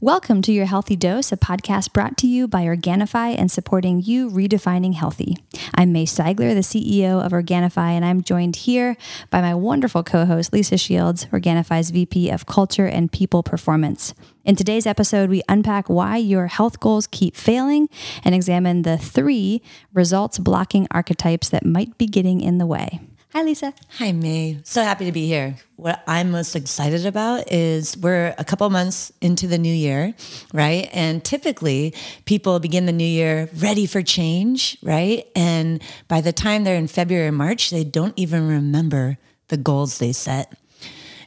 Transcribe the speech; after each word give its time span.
Welcome 0.00 0.42
to 0.42 0.52
Your 0.52 0.66
Healthy 0.66 0.96
Dose, 0.96 1.30
a 1.30 1.36
podcast 1.36 1.92
brought 1.92 2.16
to 2.18 2.26
you 2.26 2.48
by 2.48 2.64
Organifi 2.64 3.38
and 3.38 3.50
supporting 3.50 4.02
you 4.02 4.28
redefining 4.28 4.94
healthy. 4.94 5.36
I'm 5.72 5.92
Mae 5.92 6.04
Steigler, 6.04 6.52
the 6.52 6.62
CEO 6.62 7.24
of 7.24 7.30
Organifi, 7.30 7.78
and 7.78 8.04
I'm 8.04 8.20
joined 8.20 8.56
here 8.56 8.96
by 9.30 9.40
my 9.40 9.54
wonderful 9.54 10.02
co 10.02 10.26
host, 10.26 10.52
Lisa 10.52 10.76
Shields, 10.76 11.26
Organifi's 11.26 11.90
VP 11.90 12.28
of 12.30 12.44
Culture 12.44 12.86
and 12.86 13.12
People 13.12 13.44
Performance. 13.44 14.14
In 14.44 14.56
today's 14.56 14.84
episode, 14.84 15.30
we 15.30 15.42
unpack 15.48 15.88
why 15.88 16.16
your 16.16 16.48
health 16.48 16.80
goals 16.80 17.06
keep 17.06 17.36
failing 17.36 17.88
and 18.24 18.34
examine 18.34 18.82
the 18.82 18.98
three 18.98 19.62
results 19.92 20.40
blocking 20.40 20.88
archetypes 20.90 21.48
that 21.50 21.64
might 21.64 21.96
be 21.98 22.06
getting 22.06 22.40
in 22.40 22.58
the 22.58 22.66
way. 22.66 23.00
Hi, 23.36 23.42
Lisa. 23.42 23.74
Hi, 23.98 24.12
Mae. 24.12 24.60
So 24.62 24.80
happy 24.84 25.06
to 25.06 25.10
be 25.10 25.26
here. 25.26 25.56
What 25.74 26.04
I'm 26.06 26.30
most 26.30 26.54
excited 26.54 27.04
about 27.04 27.50
is 27.50 27.96
we're 27.96 28.32
a 28.38 28.44
couple 28.44 28.70
months 28.70 29.12
into 29.20 29.48
the 29.48 29.58
new 29.58 29.74
year, 29.74 30.14
right? 30.52 30.88
And 30.92 31.24
typically 31.24 31.94
people 32.26 32.60
begin 32.60 32.86
the 32.86 32.92
new 32.92 33.02
year 33.02 33.48
ready 33.56 33.86
for 33.86 34.02
change, 34.02 34.78
right? 34.84 35.26
And 35.34 35.82
by 36.06 36.20
the 36.20 36.32
time 36.32 36.62
they're 36.62 36.76
in 36.76 36.86
February 36.86 37.26
or 37.26 37.32
March, 37.32 37.70
they 37.70 37.82
don't 37.82 38.16
even 38.16 38.46
remember 38.46 39.18
the 39.48 39.56
goals 39.56 39.98
they 39.98 40.12
set. 40.12 40.56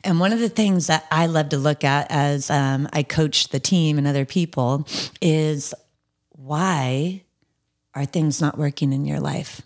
And 0.01 0.21
one 0.21 0.31
of 0.31 0.39
the 0.39 0.47
things 0.47 0.87
that 0.87 1.05
I 1.11 1.25
love 1.25 1.49
to 1.49 1.57
look 1.57 1.83
at 1.83 2.09
as 2.09 2.49
um, 2.49 2.87
I 2.93 3.03
coach 3.03 3.49
the 3.49 3.59
team 3.59 3.97
and 3.97 4.07
other 4.07 4.23
people 4.23 4.87
is 5.21 5.73
why 6.29 7.23
are 7.93 8.05
things 8.05 8.39
not 8.39 8.57
working 8.57 8.93
in 8.93 9.03
your 9.03 9.19
life? 9.19 9.61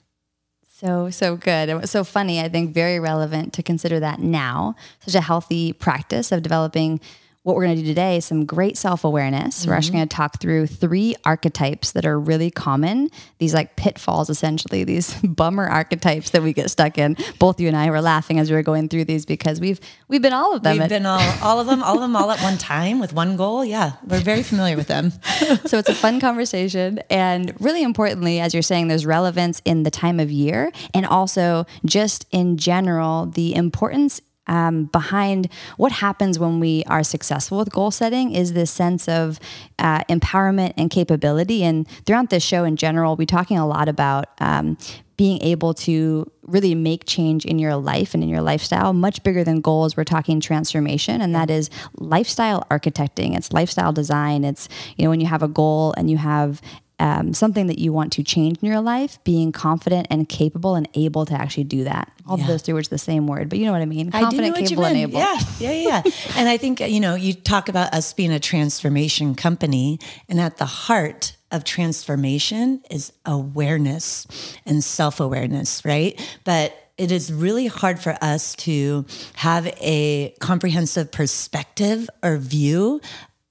So, 0.82 1.12
so 1.12 1.36
good. 1.36 1.70
Was 1.80 1.92
so 1.92 2.04
funny. 2.04 2.42
I 2.42 2.50
think 2.50 2.74
very 2.74 3.00
relevant 3.00 3.54
to 3.54 3.62
consider 3.62 4.00
that 4.00 4.20
now. 4.20 4.76
Such 5.06 5.14
a 5.14 5.22
healthy 5.22 5.74
practice 5.74 6.32
of 6.32 6.42
developing 6.42 7.00
what 7.44 7.56
we're 7.56 7.64
going 7.64 7.76
to 7.76 7.82
do 7.82 7.88
today 7.88 8.18
is 8.18 8.26
some 8.26 8.46
great 8.46 8.78
self 8.78 9.04
awareness. 9.04 9.62
Mm-hmm. 9.62 9.70
We're 9.70 9.76
actually 9.76 9.94
going 9.94 10.08
to 10.08 10.16
talk 10.16 10.40
through 10.40 10.68
three 10.68 11.16
archetypes 11.26 11.92
that 11.94 12.06
are 12.06 12.20
really 12.20 12.52
common. 12.52 13.10
These 13.40 13.54
like 13.56 13.76
pitfalls, 13.76 14.30
essentially, 14.30 14.84
these 14.92 15.16
bummer 15.22 15.68
archetypes 15.68 16.32
that 16.32 16.44
we 16.44 16.54
get 16.54 16.70
stuck 16.70 16.98
in. 16.98 17.18
Both 17.40 17.60
you 17.60 17.68
and 17.68 17.76
I 17.76 17.90
were 17.90 18.02
laughing 18.02 18.38
as 18.38 18.50
we 18.50 18.56
were 18.56 18.64
going 18.64 18.90
through 18.90 19.06
these 19.06 19.26
because 19.26 19.60
we've 19.60 19.80
we've 20.08 20.22
been 20.22 20.34
all 20.34 20.56
of 20.56 20.62
them. 20.62 20.78
We've 20.78 20.90
been 20.90 21.06
all 21.06 21.22
all 21.42 21.60
of 21.60 21.68
them, 21.68 21.82
all 21.82 21.96
of 21.96 22.02
them, 22.02 22.16
all 22.16 22.30
at 22.30 22.42
one 22.42 22.58
time 22.58 23.00
with 23.00 23.14
one 23.14 23.38
goal. 23.38 23.66
Yeah, 23.66 23.94
we're 24.06 24.20
very 24.20 24.44
familiar 24.44 24.78
with 24.78 24.88
them. 24.88 25.12
so 25.66 25.80
it's 25.80 25.90
a 25.90 25.96
fun 25.96 26.20
conversation, 26.20 27.00
and 27.10 27.60
really 27.60 27.82
importantly, 27.82 28.40
as 28.40 28.54
you're 28.54 28.62
saying, 28.62 28.88
there's 28.88 29.06
relevance 29.06 29.62
in 29.66 29.84
the 29.84 29.92
time 29.92 30.20
of 30.20 30.30
year, 30.30 30.72
and 30.94 31.08
also 31.08 31.66
just 31.86 32.28
in 32.32 32.58
general, 32.58 33.26
the 33.26 33.56
importance 33.56 34.22
um, 34.48 34.86
behind 34.86 35.50
what 35.78 35.92
happens 35.92 36.40
when 36.40 36.60
we 36.60 36.84
are 36.88 37.04
successful 37.04 37.60
with 37.60 37.72
goal 37.72 37.92
setting 37.92 38.34
is 38.34 38.54
this 38.54 38.72
sense 38.72 39.08
of 39.08 39.40
uh, 39.80 40.04
empowerment 40.06 40.74
and 40.78 40.90
capability. 40.90 41.64
And 41.64 41.88
throughout 42.06 42.30
this 42.30 42.44
show 42.44 42.64
in 42.64 42.76
general, 42.76 43.16
we're 43.16 43.26
talking 43.26 43.58
a 43.58 43.68
lot 43.68 43.88
about 43.88 44.26
um, 44.40 44.78
being 45.22 45.40
able 45.44 45.72
to 45.72 46.30
really 46.42 46.74
make 46.74 47.06
change 47.06 47.46
in 47.46 47.60
your 47.60 47.76
life 47.76 48.16
and 48.16 48.24
in 48.24 48.30
your 48.30 48.42
lifestyle 48.42 48.92
much 48.92 49.22
bigger 49.22 49.44
than 49.44 49.62
goals. 49.62 49.96
We're 49.96 50.04
talking 50.04 50.40
transformation 50.40 51.22
and 51.22 51.36
that 51.36 51.52
is 51.52 51.70
lifestyle 51.96 52.66
architecting. 52.72 53.38
It's 53.38 53.54
lifestyle 53.54 53.94
design. 53.94 54.44
It's 54.44 54.68
you 54.98 55.04
know 55.04 55.12
when 55.12 55.22
you 55.22 55.28
have 55.28 55.44
a 55.44 55.48
goal 55.48 55.94
and 55.96 56.10
you 56.10 56.18
have 56.18 56.60
um, 57.02 57.34
something 57.34 57.66
that 57.66 57.80
you 57.80 57.92
want 57.92 58.14
to 58.14 58.24
change 58.24 58.60
in 58.62 58.68
your 58.68 58.80
life, 58.80 59.22
being 59.24 59.52
confident 59.52 60.06
and 60.12 60.30
capable 60.30 60.76
and 60.76 60.88
able 60.94 61.26
to 61.26 61.34
actually 61.34 61.64
do 61.64 61.84
that. 61.84 62.14
All 62.28 62.38
yeah. 62.38 62.44
of 62.44 62.48
those 62.48 62.62
three 62.62 62.76
words 62.76 62.90
the 62.90 63.00
same 63.00 63.26
word, 63.26 63.50
but 63.50 63.58
you 63.58 63.66
know 63.66 63.72
what 63.72 63.82
I 63.82 63.86
mean. 63.86 64.12
Confident, 64.12 64.56
I 64.56 64.62
capable, 64.62 64.86
and 64.86 64.98
able. 64.98 65.20
Yeah, 65.20 65.40
yeah, 65.60 65.72
yeah. 65.72 66.02
and 66.38 66.48
I 66.48 66.58
think 66.58 66.80
you 66.80 67.00
know 67.00 67.16
you 67.16 67.34
talk 67.34 67.70
about 67.70 67.92
us 67.94 68.14
being 68.14 68.32
a 68.32 68.40
transformation 68.40 69.34
company, 69.34 70.00
and 70.30 70.40
at 70.40 70.58
the 70.58 70.66
heart 70.66 71.36
of 71.52 71.64
transformation 71.64 72.84
is 72.92 73.12
awareness 73.26 74.28
and 74.68 74.84
self 74.84 75.20
awareness, 75.20 75.84
right? 75.84 76.22
But 76.44 76.78
it 77.00 77.12
is 77.12 77.34
really 77.34 77.66
hard 77.66 78.00
for 78.00 78.16
us 78.22 78.54
to 78.58 79.06
have 79.34 79.66
a 79.82 80.36
comprehensive 80.40 81.12
perspective 81.12 82.08
or 82.22 82.38
view 82.38 83.02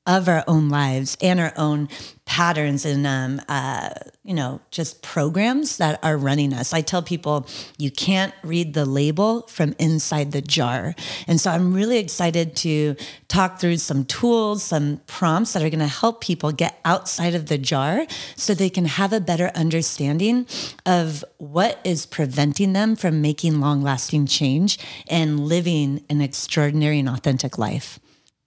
of 0.06 0.28
our 0.28 0.44
own 0.47 0.69
lives 0.69 1.16
and 1.21 1.39
our 1.39 1.53
own 1.56 1.89
patterns 2.31 2.87
and 2.87 3.09
um, 3.09 3.41
uh, 3.49 3.91
you 4.23 4.33
know 4.33 4.61
just 4.71 5.03
programs 5.03 5.79
that 5.79 5.99
are 6.05 6.17
running 6.17 6.53
us. 6.55 6.73
I 6.73 6.81
tell 6.81 7.03
people 7.03 7.49
you 7.77 7.91
can't 7.91 8.33
read 8.45 8.73
the 8.73 8.87
label 8.87 9.43
from 9.49 9.75
inside 9.81 10.31
the 10.31 10.41
jar. 10.41 10.95
And 11.27 11.41
so 11.41 11.51
i'm 11.51 11.75
really 11.75 11.99
excited 11.99 12.55
to 12.57 12.95
talk 13.29 13.59
through 13.61 13.79
some 13.79 14.05
tools 14.05 14.63
some 14.63 15.01
prompts 15.07 15.53
that 15.53 15.63
are 15.63 15.71
going 15.71 15.81
to 15.81 15.87
help 15.87 16.21
people 16.21 16.53
get 16.53 16.79
outside 16.85 17.35
of 17.35 17.47
the 17.47 17.59
jar 17.59 18.07
so 18.37 18.55
they 18.55 18.71
can 18.71 18.85
have 18.85 19.13
a 19.13 19.21
better 19.21 19.51
understanding 19.55 20.47
of 20.87 21.25
what 21.39 21.81
is 21.85 22.07
preventing 22.07 22.73
them 22.73 22.95
from 22.97 23.21
making 23.21 23.61
long 23.61 23.83
lasting 23.83 24.27
change 24.27 24.79
and 25.09 25.41
living 25.41 26.05
an 26.09 26.21
extraordinary 26.21 26.99
and 26.99 27.09
authentic 27.09 27.59
life 27.59 27.99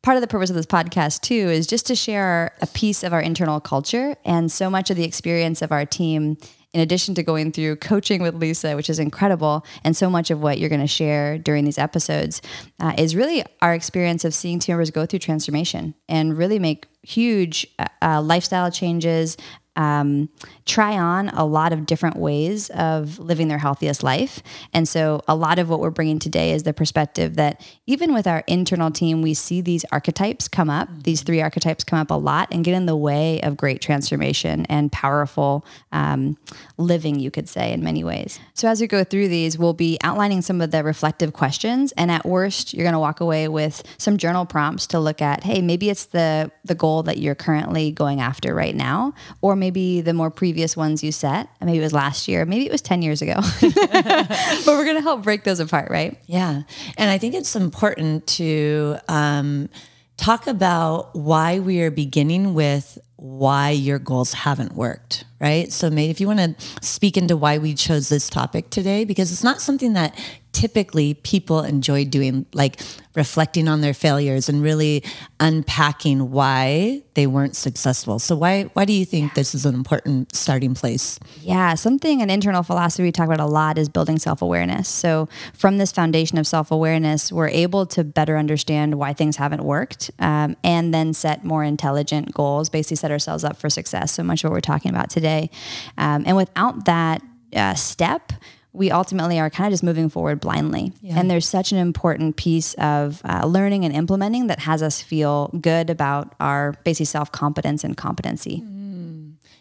part 0.03 0.17
of 0.17 0.21
the 0.21 0.27
purpose 0.27 0.49
of 0.49 0.55
this 0.55 0.65
podcast 0.65 1.21
too 1.21 1.33
is 1.33 1.65
just 1.65 1.87
to 1.87 1.95
share 1.95 2.53
a 2.61 2.67
piece 2.67 3.03
of 3.03 3.13
our 3.13 3.21
internal 3.21 3.59
culture 3.59 4.15
and 4.25 4.51
so 4.51 4.69
much 4.69 4.91
of 4.91 4.97
the 4.97 5.03
experience 5.03 5.61
of 5.61 5.71
our 5.71 5.85
team 5.85 6.37
in 6.73 6.81
addition 6.81 7.13
to 7.15 7.23
going 7.23 7.51
through 7.51 7.75
coaching 7.75 8.21
with 8.21 8.33
Lisa, 8.35 8.75
which 8.75 8.89
is 8.89 8.97
incredible, 8.97 9.63
and 9.83 9.95
so 9.95 10.09
much 10.09 10.31
of 10.31 10.41
what 10.41 10.57
you're 10.57 10.69
going 10.69 10.81
to 10.81 10.87
share 10.87 11.37
during 11.37 11.65
these 11.65 11.77
episodes 11.77 12.41
uh, 12.79 12.93
is 12.97 13.15
really 13.15 13.43
our 13.61 13.73
experience 13.75 14.25
of 14.25 14.33
seeing 14.33 14.59
team 14.59 14.73
members 14.73 14.89
go 14.89 15.05
through 15.05 15.19
transformation 15.19 15.93
and 16.09 16.37
really 16.37 16.59
make 16.59 16.87
huge 17.03 17.67
uh, 17.79 17.85
uh 18.01 18.21
lifestyle 18.21 18.71
changes, 18.71 19.37
um, 19.75 20.29
try 20.65 20.97
on 20.97 21.29
a 21.29 21.45
lot 21.45 21.73
of 21.73 21.85
different 21.85 22.15
ways 22.15 22.69
of 22.71 23.19
living 23.19 23.47
their 23.47 23.57
healthiest 23.57 24.03
life. 24.03 24.41
And 24.73 24.87
so, 24.87 25.21
a 25.27 25.35
lot 25.35 25.59
of 25.59 25.69
what 25.69 25.79
we're 25.79 25.89
bringing 25.89 26.19
today 26.19 26.51
is 26.51 26.63
the 26.63 26.73
perspective 26.73 27.35
that 27.35 27.65
even 27.87 28.13
with 28.13 28.27
our 28.27 28.43
internal 28.47 28.91
team, 28.91 29.21
we 29.21 29.33
see 29.33 29.61
these 29.61 29.85
archetypes 29.91 30.47
come 30.47 30.69
up, 30.69 30.89
these 31.03 31.21
three 31.21 31.41
archetypes 31.41 31.83
come 31.83 31.99
up 31.99 32.11
a 32.11 32.15
lot 32.15 32.49
and 32.51 32.63
get 32.63 32.73
in 32.73 32.85
the 32.85 32.95
way 32.95 33.41
of 33.41 33.57
great 33.57 33.81
transformation 33.81 34.65
and 34.67 34.91
powerful 34.91 35.65
um, 35.91 36.37
living, 36.77 37.19
you 37.19 37.31
could 37.31 37.49
say, 37.49 37.73
in 37.73 37.83
many 37.83 38.03
ways. 38.03 38.39
So, 38.53 38.67
as 38.67 38.79
we 38.79 38.87
go 38.87 39.03
through 39.03 39.27
these, 39.27 39.57
we'll 39.57 39.73
be 39.73 39.97
outlining 40.03 40.41
some 40.41 40.61
of 40.61 40.71
the 40.71 40.83
reflective 40.83 41.33
questions. 41.33 41.91
And 41.93 42.11
at 42.11 42.25
worst, 42.25 42.73
you're 42.73 42.83
going 42.83 42.93
to 42.93 42.99
walk 42.99 43.19
away 43.19 43.47
with 43.47 43.83
some 43.97 44.17
journal 44.17 44.45
prompts 44.45 44.87
to 44.87 44.99
look 44.99 45.21
at 45.21 45.43
hey, 45.43 45.61
maybe 45.61 45.89
it's 45.89 46.05
the, 46.05 46.51
the 46.63 46.75
goal 46.75 47.03
that 47.03 47.17
you're 47.17 47.35
currently 47.35 47.91
going 47.91 48.21
after 48.21 48.53
right 48.53 48.75
now, 48.75 49.13
or 49.41 49.55
maybe 49.63 50.01
the 50.01 50.13
more 50.13 50.29
previous 50.29 50.75
ones 50.75 51.01
you 51.05 51.11
set. 51.13 51.47
Maybe 51.61 51.77
it 51.77 51.81
was 51.81 51.93
last 51.93 52.27
year, 52.27 52.45
maybe 52.45 52.65
it 52.65 52.71
was 52.71 52.81
10 52.81 53.01
years 53.01 53.21
ago. 53.21 53.35
but 53.61 54.65
we're 54.67 54.83
going 54.83 54.97
to 54.97 55.01
help 55.01 55.23
break 55.23 55.45
those 55.45 55.61
apart, 55.61 55.89
right? 55.89 56.19
Yeah. 56.25 56.63
And 56.97 57.09
I 57.09 57.17
think 57.17 57.33
it's 57.33 57.55
important 57.55 58.27
to 58.39 58.97
um, 59.07 59.69
talk 60.17 60.47
about 60.47 61.15
why 61.15 61.59
we 61.59 61.81
are 61.81 61.91
beginning 61.91 62.53
with 62.53 62.97
why 63.15 63.69
your 63.69 63.99
goals 63.99 64.33
haven't 64.33 64.73
worked, 64.73 65.23
right? 65.39 65.71
So, 65.71 65.89
maybe 65.89 66.11
if 66.11 66.19
you 66.19 66.27
want 66.27 66.39
to 66.39 66.55
speak 66.81 67.15
into 67.15 67.37
why 67.37 67.57
we 67.57 67.73
chose 67.73 68.09
this 68.09 68.29
topic 68.29 68.69
today, 68.69 69.05
because 69.05 69.31
it's 69.31 69.45
not 69.45 69.61
something 69.61 69.93
that 69.93 70.13
typically 70.53 71.15
people 71.15 71.61
enjoy 71.61 72.05
doing, 72.05 72.45
like 72.53 72.79
reflecting 73.15 73.67
on 73.67 73.81
their 73.81 73.93
failures 73.93 74.47
and 74.49 74.63
really 74.63 75.03
unpacking 75.39 76.31
why 76.31 77.01
they 77.15 77.27
weren't 77.27 77.55
successful. 77.55 78.17
So 78.19 78.35
why 78.35 78.63
why 78.73 78.85
do 78.85 78.93
you 78.93 79.05
think 79.05 79.31
yeah. 79.31 79.35
this 79.35 79.53
is 79.53 79.65
an 79.65 79.75
important 79.75 80.33
starting 80.35 80.73
place? 80.73 81.19
Yeah, 81.41 81.75
something 81.75 82.21
an 82.21 82.29
internal 82.29 82.63
philosophy 82.63 83.03
we 83.03 83.11
talk 83.11 83.25
about 83.25 83.39
a 83.39 83.45
lot 83.45 83.77
is 83.77 83.89
building 83.89 84.17
self-awareness. 84.17 84.87
So 84.87 85.27
from 85.53 85.77
this 85.77 85.91
foundation 85.91 86.37
of 86.37 86.47
self-awareness, 86.47 87.31
we're 87.31 87.49
able 87.49 87.85
to 87.87 88.03
better 88.03 88.37
understand 88.37 88.95
why 88.95 89.13
things 89.13 89.35
haven't 89.35 89.63
worked 89.63 90.11
um, 90.19 90.55
and 90.63 90.93
then 90.93 91.13
set 91.13 91.43
more 91.43 91.63
intelligent 91.63 92.33
goals, 92.33 92.69
basically 92.69 92.97
set 92.97 93.11
ourselves 93.11 93.43
up 93.43 93.57
for 93.57 93.69
success. 93.69 94.13
So 94.13 94.23
much 94.23 94.43
of 94.43 94.49
what 94.49 94.55
we're 94.55 94.61
talking 94.61 94.91
about 94.91 95.09
today. 95.09 95.49
Um, 95.97 96.23
and 96.25 96.37
without 96.37 96.85
that 96.85 97.21
uh, 97.55 97.75
step, 97.75 98.33
we 98.73 98.89
ultimately 98.89 99.39
are 99.39 99.49
kind 99.49 99.67
of 99.67 99.71
just 99.73 99.83
moving 99.83 100.09
forward 100.09 100.39
blindly. 100.39 100.93
Yeah. 101.01 101.19
And 101.19 101.29
there's 101.29 101.47
such 101.47 101.71
an 101.71 101.77
important 101.77 102.35
piece 102.35 102.73
of 102.75 103.21
uh, 103.23 103.45
learning 103.45 103.85
and 103.85 103.93
implementing 103.95 104.47
that 104.47 104.59
has 104.59 104.81
us 104.81 105.01
feel 105.01 105.47
good 105.61 105.89
about 105.89 106.33
our 106.39 106.73
basic 106.83 107.07
self 107.07 107.31
competence 107.31 107.83
and 107.83 107.95
competency. 107.95 108.61
Mm-hmm. 108.61 108.83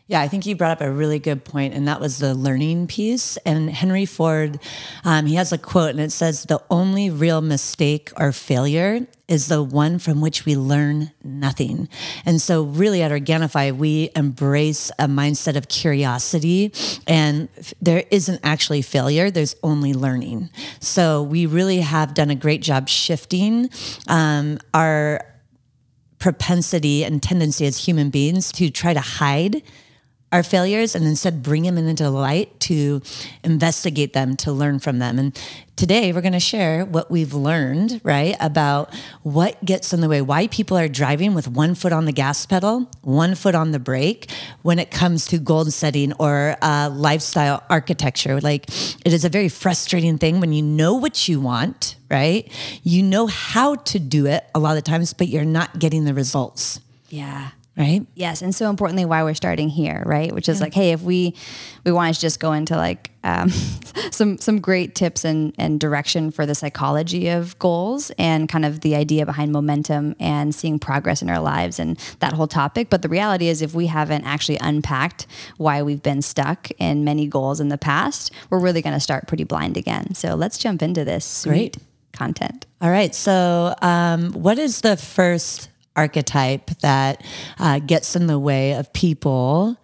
Yeah, 0.09 0.21
I 0.21 0.29
think 0.29 0.45
you 0.45 0.57
brought 0.57 0.73
up 0.73 0.81
a 0.81 0.91
really 0.91 1.19
good 1.19 1.45
point, 1.45 1.75
and 1.75 1.89
that 1.89 2.01
was 2.01 2.19
the 2.19 2.35
learning 2.35 2.87
piece. 2.87 3.39
And 3.47 3.71
Henry 3.71 4.05
Ford, 4.05 4.59
um, 5.05 5.27
he 5.27 5.37
has 5.37 5.53
a 5.53 5.59
quote, 5.59 5.91
and 5.91 6.01
it 6.01 6.13
says, 6.13 6.43
The 6.43 6.63
only 6.71 7.09
real 7.09 7.41
mistake 7.41 8.11
or 8.19 8.33
failure 8.33 9.07
is 9.33 9.49
the 9.49 9.63
one 9.63 9.99
from 9.99 10.21
which 10.21 10.45
we 10.45 10.55
learn 10.55 11.11
nothing. 11.25 11.89
And 12.27 12.41
so, 12.41 12.65
really, 12.65 13.03
at 13.03 13.11
Organifi, 13.11 13.75
we 13.75 14.11
embrace 14.15 14.91
a 14.99 15.07
mindset 15.07 15.57
of 15.57 15.69
curiosity, 15.69 16.71
and 17.07 17.49
there 17.81 18.05
isn't 18.11 18.41
actually 18.45 18.83
failure, 18.83 19.31
there's 19.31 19.57
only 19.63 19.95
learning. 19.95 20.51
So, 20.81 21.23
we 21.23 21.47
really 21.47 21.81
have 21.81 22.13
done 22.13 22.29
a 22.29 22.35
great 22.35 22.61
job 22.61 22.91
shifting 22.91 23.71
um, 24.07 24.59
our 24.75 25.25
propensity 26.19 27.03
and 27.03 27.23
tendency 27.23 27.65
as 27.65 27.85
human 27.85 28.11
beings 28.11 28.53
to 28.53 28.69
try 28.71 28.93
to 28.93 29.01
hide 29.01 29.63
our 30.33 30.43
failures 30.43 30.95
and 30.95 31.05
instead 31.07 31.43
bring 31.43 31.65
them 31.65 31.77
into 31.77 32.03
the 32.03 32.11
light 32.11 32.59
to 32.61 33.03
investigate 33.45 34.15
them, 34.15 34.35
to 34.39 34.51
learn 34.51 34.79
from 34.79 34.99
them. 34.99 35.19
And 35.19 35.39
today 35.77 36.11
we're 36.13 36.23
going 36.23 36.33
to 36.33 36.41
share 36.41 36.87
what 36.87 37.11
we've 37.11 37.35
learned, 37.35 38.01
right, 38.03 38.35
about 38.41 38.93
what 39.23 39.63
gets 39.63 39.93
in 39.93 40.01
the 40.01 40.09
way, 40.09 40.23
why 40.23 40.47
people 40.47 40.79
are 40.79 40.89
driving 40.89 41.35
with 41.35 41.49
one 41.49 41.75
foot 41.75 41.93
on 41.93 42.07
the 42.07 42.13
gas 42.13 42.47
pedal, 42.47 42.89
one 43.03 43.35
foot 43.35 43.55
on 43.55 43.73
the 43.73 43.79
brake 43.79 44.31
when 44.63 44.79
it 44.79 44.91
comes 44.91 45.27
to 45.27 45.39
goal 45.39 45.67
setting 45.67 46.15
or 46.15 46.57
uh, 46.63 46.89
lifestyle 46.91 47.63
architecture. 47.69 48.41
Like 48.41 48.71
it 49.05 49.13
is 49.13 49.27
a 49.27 49.29
very 49.29 49.51
frustrating 49.51 50.17
thing 50.17 50.41
when 50.41 50.55
you 50.55 50.63
know 50.63 50.95
what 50.95 51.29
you 51.29 51.41
want, 51.41 51.97
right? 52.11 52.51
You 52.83 53.03
know 53.03 53.27
how 53.27 53.75
to 53.75 53.99
do 53.99 54.27
it 54.27 54.45
a 54.55 54.59
lot 54.59 54.79
of 54.79 54.85
times, 54.85 55.13
but 55.13 55.29
you're 55.29 55.45
not 55.45 55.79
getting 55.79 56.05
the 56.05 56.15
results. 56.15 56.81
Yeah 57.11 57.51
right? 57.77 58.07
Yes 58.15 58.43
and 58.43 58.55
so 58.55 58.69
importantly 58.69 59.05
why 59.05 59.23
we're 59.23 59.35
starting 59.35 59.69
here 59.69 60.03
right? 60.07 60.33
Which 60.33 60.49
is 60.49 60.59
yeah. 60.59 60.65
like 60.65 60.75
hey 60.75 60.93
if 60.93 61.03
we 61.03 61.35
we 61.85 61.93
want 61.93 62.15
to 62.15 62.21
just 62.21 62.41
go 62.41 62.53
into 62.53 62.77
like 62.77 63.11
um, 63.25 63.51
some 64.11 64.39
some 64.39 64.61
great 64.61 64.95
tips 64.95 65.25
and 65.25 65.55
and 65.59 65.81
direction 65.81 66.31
for 66.31 66.47
the 66.47 66.55
psychology 66.55 67.29
of 67.29 67.59
goals 67.59 68.11
and 68.19 68.49
kind 68.49 68.65
of 68.65 68.81
the 68.81 68.95
idea 68.95 69.27
behind 69.27 69.53
momentum 69.53 70.15
and 70.19 70.55
seeing 70.55 70.79
progress 70.79 71.23
in 71.23 71.31
our 71.31 71.41
lives 71.41 71.79
and 71.79 71.97
that 72.21 72.33
whole 72.33 72.49
topic. 72.49 72.91
But 72.91 73.03
the 73.03 73.09
reality 73.09 73.49
is 73.49 73.63
if 73.63 73.75
we 73.75 73.87
haven't 73.87 74.25
actually 74.25 74.59
unpacked 74.59 75.27
why 75.57 75.83
we've 75.83 76.03
been 76.03 76.23
stuck 76.23 76.71
in 76.79 77.05
many 77.05 77.27
goals 77.27 77.61
in 77.61 77.69
the 77.69 77.79
past 77.79 78.33
we're 78.51 78.61
really 78.61 78.83
going 78.83 78.95
to 78.95 79.01
start 79.01 79.29
pretty 79.29 79.45
blind 79.45 79.77
again. 79.77 80.15
So 80.15 80.35
let's 80.35 80.59
jump 80.59 80.83
into 80.83 81.05
this 81.05 81.25
sweet 81.25 81.53
great. 81.53 81.77
content. 82.13 82.67
All 82.81 82.91
right 82.91 83.15
so 83.15 83.75
um, 83.83 84.33
what 84.33 84.59
is 84.59 84.81
the 84.81 84.97
first 84.97 85.69
archetype 85.97 86.67
that 86.81 87.23
uh, 87.59 87.79
gets 87.79 88.17
in 88.17 88.27
the 88.27 88.39
way 88.39 88.73
of 88.73 88.93
people 88.93 89.77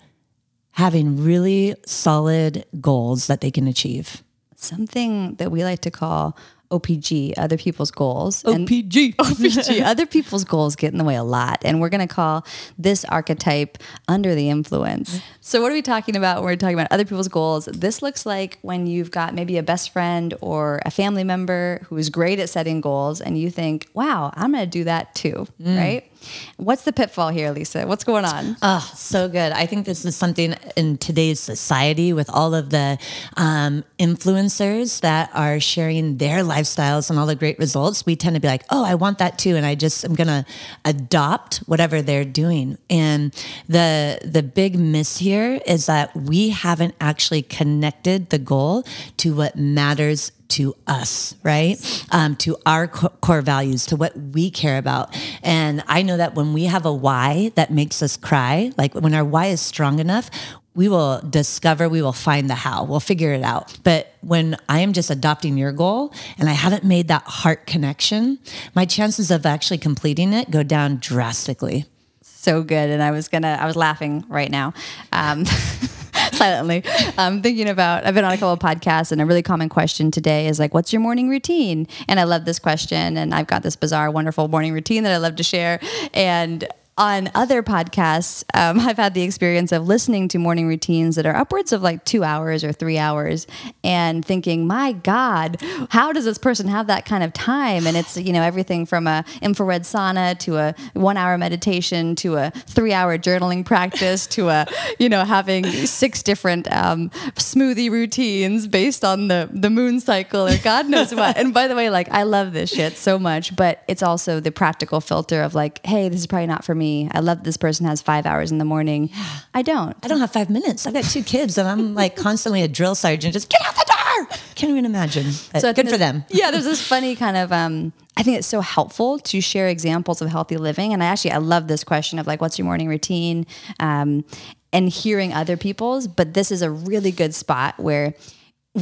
having 0.72 1.22
really 1.22 1.74
solid 1.86 2.64
goals 2.80 3.26
that 3.26 3.40
they 3.40 3.50
can 3.50 3.66
achieve. 3.66 4.22
Something 4.54 5.34
that 5.36 5.50
we 5.50 5.64
like 5.64 5.80
to 5.80 5.90
call 5.90 6.36
OPG, 6.70 7.34
other 7.36 7.56
people's 7.56 7.90
goals. 7.90 8.42
OPG. 8.42 9.16
OPG, 9.16 9.82
other 9.82 10.06
people's 10.06 10.44
goals 10.44 10.76
get 10.76 10.92
in 10.92 10.98
the 10.98 11.04
way 11.04 11.16
a 11.16 11.22
lot. 11.22 11.62
And 11.64 11.80
we're 11.80 11.88
going 11.88 12.06
to 12.06 12.12
call 12.12 12.46
this 12.78 13.04
archetype 13.06 13.78
under 14.06 14.34
the 14.34 14.50
influence. 14.50 15.20
So, 15.40 15.62
what 15.62 15.70
are 15.70 15.74
we 15.74 15.82
talking 15.82 16.16
about 16.16 16.36
when 16.36 16.44
we're 16.44 16.56
talking 16.56 16.78
about 16.78 16.88
other 16.90 17.04
people's 17.04 17.28
goals? 17.28 17.66
This 17.66 18.02
looks 18.02 18.26
like 18.26 18.58
when 18.62 18.86
you've 18.86 19.10
got 19.10 19.34
maybe 19.34 19.56
a 19.58 19.62
best 19.62 19.90
friend 19.92 20.34
or 20.40 20.80
a 20.84 20.90
family 20.90 21.24
member 21.24 21.80
who 21.86 21.96
is 21.96 22.10
great 22.10 22.38
at 22.38 22.50
setting 22.50 22.80
goals, 22.80 23.20
and 23.20 23.38
you 23.38 23.50
think, 23.50 23.88
wow, 23.94 24.32
I'm 24.34 24.52
going 24.52 24.64
to 24.64 24.70
do 24.70 24.84
that 24.84 25.14
too, 25.14 25.46
mm. 25.60 25.78
right? 25.78 26.07
What's 26.56 26.82
the 26.82 26.92
pitfall 26.92 27.28
here, 27.30 27.50
Lisa? 27.52 27.86
What's 27.86 28.04
going 28.04 28.24
on? 28.24 28.56
Oh, 28.62 28.90
so 28.94 29.28
good. 29.28 29.52
I 29.52 29.66
think 29.66 29.86
this 29.86 30.04
is 30.04 30.16
something 30.16 30.54
in 30.76 30.98
today's 30.98 31.40
society 31.40 32.12
with 32.12 32.28
all 32.30 32.54
of 32.54 32.70
the 32.70 32.98
um, 33.36 33.84
influencers 33.98 35.00
that 35.00 35.30
are 35.34 35.60
sharing 35.60 36.18
their 36.18 36.42
lifestyles 36.42 37.10
and 37.10 37.18
all 37.18 37.26
the 37.26 37.36
great 37.36 37.58
results. 37.58 38.04
We 38.04 38.16
tend 38.16 38.34
to 38.34 38.40
be 38.40 38.48
like, 38.48 38.64
oh, 38.70 38.84
I 38.84 38.94
want 38.94 39.18
that 39.18 39.38
too. 39.38 39.56
And 39.56 39.64
I 39.64 39.74
just 39.74 40.04
am 40.04 40.14
going 40.14 40.28
to 40.28 40.44
adopt 40.84 41.58
whatever 41.58 42.02
they're 42.02 42.24
doing. 42.24 42.78
And 42.90 43.32
the, 43.68 44.18
the 44.24 44.42
big 44.42 44.78
miss 44.78 45.18
here 45.18 45.60
is 45.66 45.86
that 45.86 46.14
we 46.14 46.50
haven't 46.50 46.94
actually 47.00 47.42
connected 47.42 48.30
the 48.30 48.38
goal 48.38 48.84
to 49.18 49.34
what 49.34 49.56
matters 49.56 50.32
to 50.48 50.74
us, 50.86 51.34
right? 51.42 51.76
Um, 52.10 52.36
to 52.36 52.56
our 52.64 52.88
core 52.88 53.42
values, 53.42 53.86
to 53.86 53.96
what 53.96 54.16
we 54.16 54.50
care 54.50 54.78
about. 54.78 55.16
And 55.42 55.82
I 55.86 56.02
know 56.02 56.16
that 56.16 56.34
when 56.34 56.52
we 56.52 56.64
have 56.64 56.86
a 56.86 56.92
why 56.92 57.52
that 57.54 57.70
makes 57.70 58.02
us 58.02 58.16
cry, 58.16 58.72
like 58.76 58.94
when 58.94 59.14
our 59.14 59.24
why 59.24 59.46
is 59.46 59.60
strong 59.60 59.98
enough, 59.98 60.30
we 60.74 60.88
will 60.88 61.20
discover, 61.28 61.88
we 61.88 62.02
will 62.02 62.12
find 62.12 62.48
the 62.48 62.54
how, 62.54 62.84
we'll 62.84 63.00
figure 63.00 63.32
it 63.32 63.42
out. 63.42 63.76
But 63.82 64.14
when 64.20 64.56
I 64.68 64.78
am 64.78 64.92
just 64.92 65.10
adopting 65.10 65.58
your 65.58 65.72
goal 65.72 66.14
and 66.38 66.48
I 66.48 66.52
haven't 66.52 66.84
made 66.84 67.08
that 67.08 67.24
heart 67.24 67.66
connection, 67.66 68.38
my 68.76 68.84
chances 68.84 69.32
of 69.32 69.44
actually 69.44 69.78
completing 69.78 70.32
it 70.32 70.52
go 70.52 70.62
down 70.62 70.98
drastically. 70.98 71.86
So 72.22 72.62
good. 72.62 72.90
And 72.90 73.02
I 73.02 73.10
was 73.10 73.26
gonna, 73.26 73.58
I 73.60 73.66
was 73.66 73.74
laughing 73.74 74.24
right 74.28 74.50
now. 74.50 74.72
Um, 75.12 75.44
silently. 76.32 76.82
I'm 77.16 77.42
thinking 77.42 77.68
about, 77.68 78.04
I've 78.04 78.14
been 78.14 78.24
on 78.24 78.32
a 78.32 78.36
couple 78.36 78.52
of 78.52 78.58
podcasts 78.58 79.12
and 79.12 79.20
a 79.20 79.26
really 79.26 79.42
common 79.42 79.68
question 79.68 80.10
today 80.10 80.46
is 80.46 80.58
like, 80.58 80.74
what's 80.74 80.92
your 80.92 81.00
morning 81.00 81.28
routine? 81.28 81.86
And 82.08 82.18
I 82.20 82.24
love 82.24 82.44
this 82.44 82.58
question. 82.58 83.16
And 83.16 83.34
I've 83.34 83.46
got 83.46 83.62
this 83.62 83.76
bizarre, 83.76 84.10
wonderful 84.10 84.48
morning 84.48 84.72
routine 84.72 85.04
that 85.04 85.12
I 85.12 85.18
love 85.18 85.36
to 85.36 85.42
share. 85.42 85.80
And 86.14 86.66
on 86.98 87.30
other 87.34 87.62
podcasts, 87.62 88.44
um, 88.52 88.80
I've 88.88 88.96
had 88.96 89.14
the 89.14 89.22
experience 89.22 89.72
of 89.72 89.86
listening 89.86 90.28
to 90.28 90.38
morning 90.38 90.66
routines 90.66 91.16
that 91.16 91.24
are 91.24 91.34
upwards 91.34 91.72
of 91.72 91.80
like 91.80 92.04
two 92.04 92.24
hours 92.24 92.64
or 92.64 92.72
three 92.72 92.98
hours 92.98 93.46
and 93.84 94.24
thinking, 94.24 94.66
my 94.66 94.92
God, 94.92 95.62
how 95.90 96.12
does 96.12 96.24
this 96.24 96.36
person 96.36 96.66
have 96.66 96.88
that 96.88 97.06
kind 97.06 97.22
of 97.22 97.32
time? 97.32 97.86
And 97.86 97.96
it's, 97.96 98.16
you 98.16 98.32
know, 98.32 98.42
everything 98.42 98.84
from 98.84 99.06
a 99.06 99.24
infrared 99.40 99.82
sauna 99.82 100.38
to 100.40 100.56
a 100.56 100.74
one 100.94 101.16
hour 101.16 101.38
meditation 101.38 102.16
to 102.16 102.36
a 102.36 102.50
three 102.50 102.92
hour 102.92 103.16
journaling 103.16 103.64
practice 103.64 104.26
to 104.26 104.48
a, 104.48 104.66
you 104.98 105.08
know, 105.08 105.24
having 105.24 105.64
six 105.86 106.22
different 106.22 106.70
um, 106.74 107.10
smoothie 107.36 107.90
routines 107.90 108.66
based 108.66 109.04
on 109.04 109.28
the, 109.28 109.48
the 109.52 109.70
moon 109.70 110.00
cycle 110.00 110.48
or 110.48 110.56
God 110.58 110.88
knows 110.88 111.14
what. 111.14 111.36
and 111.38 111.54
by 111.54 111.68
the 111.68 111.76
way, 111.76 111.90
like, 111.90 112.10
I 112.10 112.24
love 112.24 112.52
this 112.52 112.70
shit 112.70 112.96
so 112.96 113.18
much, 113.18 113.54
but 113.54 113.84
it's 113.86 114.02
also 114.02 114.40
the 114.40 114.50
practical 114.50 115.00
filter 115.00 115.42
of 115.42 115.54
like, 115.54 115.84
hey, 115.86 116.08
this 116.08 116.20
is 116.20 116.26
probably 116.26 116.46
not 116.46 116.64
for 116.64 116.74
me 116.74 116.87
me. 116.88 117.08
I 117.12 117.20
love 117.20 117.44
this 117.44 117.56
person 117.56 117.86
has 117.86 118.00
five 118.00 118.26
hours 118.26 118.50
in 118.50 118.58
the 118.58 118.64
morning. 118.64 119.10
I 119.54 119.62
don't. 119.62 119.96
I 120.02 120.08
don't 120.08 120.20
have 120.20 120.32
five 120.32 120.50
minutes. 120.50 120.86
I've 120.86 120.94
got 120.94 121.04
two 121.04 121.22
kids 121.22 121.58
and 121.58 121.68
I'm 121.68 121.94
like 121.94 122.16
constantly 122.26 122.62
a 122.62 122.68
drill 122.68 122.94
sergeant. 122.94 123.32
Just 123.32 123.48
get 123.50 123.60
out 123.66 123.74
the 123.74 123.84
door. 123.86 124.38
Can't 124.54 124.70
even 124.70 124.84
imagine. 124.84 125.30
so 125.32 125.72
good 125.72 125.88
for 125.88 125.98
them. 125.98 126.24
Yeah, 126.38 126.50
there's 126.50 126.64
this 126.64 126.86
funny 126.86 127.16
kind 127.16 127.36
of 127.36 127.52
um, 127.52 127.92
I 128.16 128.22
think 128.22 128.38
it's 128.38 128.46
so 128.46 128.60
helpful 128.60 129.18
to 129.18 129.40
share 129.40 129.68
examples 129.68 130.22
of 130.22 130.28
healthy 130.28 130.56
living. 130.56 130.92
And 130.92 131.02
I 131.02 131.06
actually 131.06 131.32
I 131.32 131.38
love 131.38 131.68
this 131.68 131.84
question 131.84 132.18
of 132.18 132.26
like, 132.26 132.40
what's 132.40 132.58
your 132.58 132.64
morning 132.64 132.88
routine? 132.88 133.46
Um, 133.80 134.24
and 134.72 134.88
hearing 134.88 135.32
other 135.32 135.56
people's, 135.56 136.06
but 136.06 136.34
this 136.34 136.50
is 136.50 136.60
a 136.62 136.70
really 136.70 137.10
good 137.10 137.34
spot 137.34 137.78
where 137.78 138.14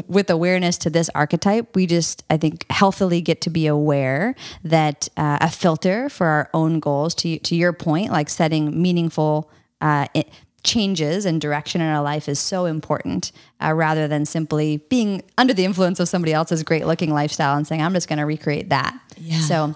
with 0.06 0.30
awareness 0.30 0.78
to 0.78 0.90
this 0.90 1.08
archetype, 1.14 1.74
we 1.74 1.86
just, 1.86 2.24
I 2.30 2.36
think, 2.36 2.66
healthily 2.70 3.20
get 3.20 3.40
to 3.42 3.50
be 3.50 3.66
aware 3.66 4.34
that 4.64 5.08
uh, 5.16 5.38
a 5.40 5.50
filter 5.50 6.08
for 6.08 6.26
our 6.26 6.50
own 6.54 6.80
goals, 6.80 7.14
to, 7.16 7.38
to 7.38 7.56
your 7.56 7.72
point, 7.72 8.10
like 8.10 8.28
setting 8.28 8.80
meaningful 8.80 9.50
uh, 9.80 10.06
it, 10.14 10.28
changes 10.66 11.24
and 11.24 11.40
direction 11.40 11.80
in 11.80 11.86
our 11.86 12.02
life 12.02 12.28
is 12.28 12.38
so 12.38 12.66
important 12.66 13.30
uh, 13.62 13.72
rather 13.72 14.08
than 14.08 14.26
simply 14.26 14.78
being 14.88 15.22
under 15.38 15.54
the 15.54 15.64
influence 15.64 16.00
of 16.00 16.08
somebody 16.08 16.32
else's 16.32 16.62
great 16.62 16.86
looking 16.86 17.14
lifestyle 17.14 17.56
and 17.56 17.66
saying, 17.66 17.80
I'm 17.80 17.94
just 17.94 18.08
going 18.08 18.18
to 18.18 18.26
recreate 18.26 18.70
that. 18.70 18.98
Yeah. 19.16 19.38
So, 19.40 19.74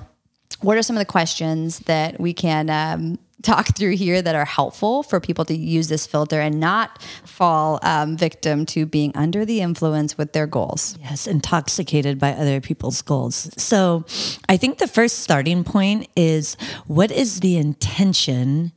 what 0.60 0.76
are 0.76 0.82
some 0.82 0.96
of 0.96 1.00
the 1.00 1.06
questions 1.06 1.78
that 1.80 2.20
we 2.20 2.34
can 2.34 2.68
um, 2.68 3.18
talk 3.42 3.76
through 3.76 3.96
here 3.96 4.20
that 4.22 4.34
are 4.34 4.44
helpful 4.44 5.02
for 5.02 5.20
people 5.20 5.44
to 5.46 5.56
use 5.56 5.88
this 5.88 6.06
filter 6.06 6.40
and 6.40 6.60
not 6.60 7.02
fall 7.24 7.78
um, 7.82 8.16
victim 8.16 8.66
to 8.66 8.86
being 8.86 9.12
under 9.14 9.44
the 9.44 9.60
influence 9.60 10.18
with 10.18 10.32
their 10.32 10.46
goals. 10.46 10.98
Yes, 11.00 11.26
intoxicated 11.26 12.18
by 12.18 12.32
other 12.32 12.60
people's 12.60 13.02
goals. 13.02 13.50
So 13.56 14.04
I 14.48 14.56
think 14.56 14.78
the 14.78 14.88
first 14.88 15.20
starting 15.20 15.64
point 15.64 16.08
is 16.16 16.56
what 16.86 17.10
is 17.10 17.40
the 17.40 17.56
intention 17.56 18.72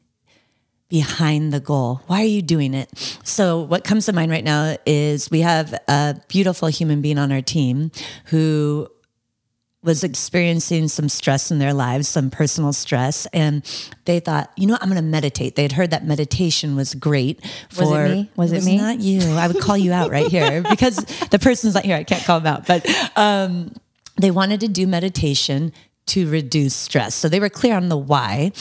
behind 0.93 1.51
the 1.51 1.59
goal? 1.59 2.01
Why 2.05 2.21
are 2.21 2.25
you 2.25 2.43
doing 2.43 2.75
it? 2.75 3.17
So, 3.23 3.61
what 3.61 3.83
comes 3.83 4.05
to 4.05 4.13
mind 4.13 4.29
right 4.29 4.43
now 4.43 4.77
is 4.85 5.31
we 5.31 5.39
have 5.39 5.73
a 5.87 6.21
beautiful 6.27 6.67
human 6.67 7.01
being 7.01 7.17
on 7.17 7.31
our 7.31 7.41
team 7.41 7.91
who 8.25 8.87
was 9.83 10.03
experiencing 10.03 10.87
some 10.87 11.09
stress 11.09 11.51
in 11.51 11.59
their 11.59 11.73
lives, 11.73 12.07
some 12.07 12.29
personal 12.29 12.73
stress, 12.73 13.25
and 13.27 13.63
they 14.05 14.19
thought, 14.19 14.49
you 14.55 14.65
know, 14.65 14.77
I'm 14.79 14.89
going 14.89 15.01
to 15.01 15.07
meditate. 15.07 15.55
They'd 15.55 15.73
heard 15.73 15.91
that 15.91 16.05
meditation 16.05 16.75
was 16.75 16.95
great. 16.95 17.45
For, 17.69 17.85
was 17.85 17.91
it 17.91 18.15
me? 18.15 18.31
Was 18.35 18.51
it, 18.51 18.55
it 18.55 18.57
was 18.57 18.65
me? 18.65 18.77
Not 18.77 18.99
you. 18.99 19.21
I 19.33 19.47
would 19.47 19.59
call 19.59 19.77
you 19.77 19.91
out 19.91 20.09
right 20.09 20.27
here 20.27 20.61
because 20.69 20.97
the 21.29 21.39
person's 21.39 21.73
not 21.73 21.83
here. 21.83 21.97
I 21.97 22.03
can't 22.03 22.23
call 22.23 22.39
them 22.39 22.53
out, 22.53 22.65
but 22.65 22.87
um, 23.17 23.73
they 24.17 24.31
wanted 24.31 24.61
to 24.61 24.67
do 24.67 24.87
meditation 24.87 25.73
to 26.05 26.29
reduce 26.29 26.75
stress. 26.75 27.15
So 27.15 27.29
they 27.29 27.39
were 27.39 27.49
clear 27.49 27.75
on 27.75 27.89
the 27.89 27.97
why, 27.97 28.51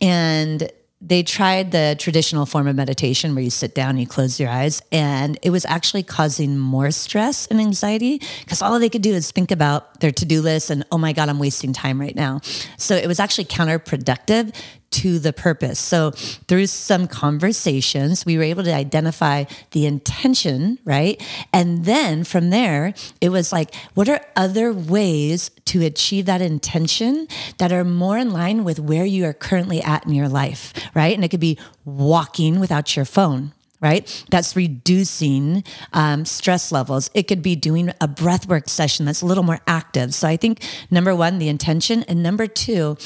and 0.00 0.70
they 1.04 1.24
tried 1.24 1.72
the 1.72 1.96
traditional 1.98 2.46
form 2.46 2.68
of 2.68 2.76
meditation 2.76 3.34
where 3.34 3.42
you 3.42 3.50
sit 3.50 3.74
down, 3.74 3.98
you 3.98 4.06
close 4.06 4.38
your 4.38 4.48
eyes, 4.48 4.80
and 4.92 5.36
it 5.42 5.50
was 5.50 5.64
actually 5.64 6.04
causing 6.04 6.56
more 6.56 6.92
stress 6.92 7.48
and 7.48 7.60
anxiety 7.60 8.20
because 8.40 8.62
all 8.62 8.78
they 8.78 8.88
could 8.88 9.02
do 9.02 9.12
is 9.12 9.32
think 9.32 9.50
about 9.50 9.98
their 10.00 10.12
to 10.12 10.24
do 10.24 10.40
list 10.40 10.70
and, 10.70 10.84
oh 10.92 10.98
my 10.98 11.12
God, 11.12 11.28
I'm 11.28 11.40
wasting 11.40 11.72
time 11.72 12.00
right 12.00 12.14
now. 12.14 12.40
So 12.78 12.94
it 12.94 13.08
was 13.08 13.18
actually 13.18 13.46
counterproductive 13.46 14.54
to 14.92 15.18
the 15.18 15.32
purpose. 15.32 15.78
So 15.78 16.12
through 16.12 16.66
some 16.66 17.08
conversations, 17.08 18.24
we 18.24 18.36
were 18.36 18.42
able 18.42 18.64
to 18.64 18.74
identify 18.74 19.44
the 19.72 19.86
intention, 19.86 20.78
right? 20.84 21.22
And 21.52 21.84
then 21.84 22.24
from 22.24 22.50
there, 22.50 22.94
it 23.20 23.30
was 23.30 23.52
like, 23.52 23.74
what 23.94 24.08
are 24.08 24.20
other 24.36 24.72
ways 24.72 25.50
to 25.66 25.84
achieve 25.84 26.26
that 26.26 26.42
intention 26.42 27.28
that 27.58 27.72
are 27.72 27.84
more 27.84 28.18
in 28.18 28.30
line 28.30 28.64
with 28.64 28.78
where 28.78 29.04
you 29.04 29.24
are 29.24 29.32
currently 29.32 29.82
at 29.82 30.06
in 30.06 30.14
your 30.14 30.28
life, 30.28 30.72
right? 30.94 31.14
And 31.14 31.24
it 31.24 31.28
could 31.28 31.40
be 31.40 31.58
walking 31.84 32.60
without 32.60 32.94
your 32.94 33.04
phone, 33.04 33.52
right? 33.80 34.24
That's 34.30 34.54
reducing 34.54 35.64
um, 35.92 36.24
stress 36.24 36.70
levels. 36.70 37.10
It 37.14 37.24
could 37.24 37.42
be 37.42 37.56
doing 37.56 37.90
a 38.00 38.08
breathwork 38.08 38.68
session 38.68 39.06
that's 39.06 39.22
a 39.22 39.26
little 39.26 39.44
more 39.44 39.60
active. 39.66 40.14
So 40.14 40.28
I 40.28 40.36
think 40.36 40.62
number 40.90 41.14
one, 41.16 41.38
the 41.38 41.48
intention, 41.48 42.02
and 42.04 42.22
number 42.22 42.46
two, 42.46 42.96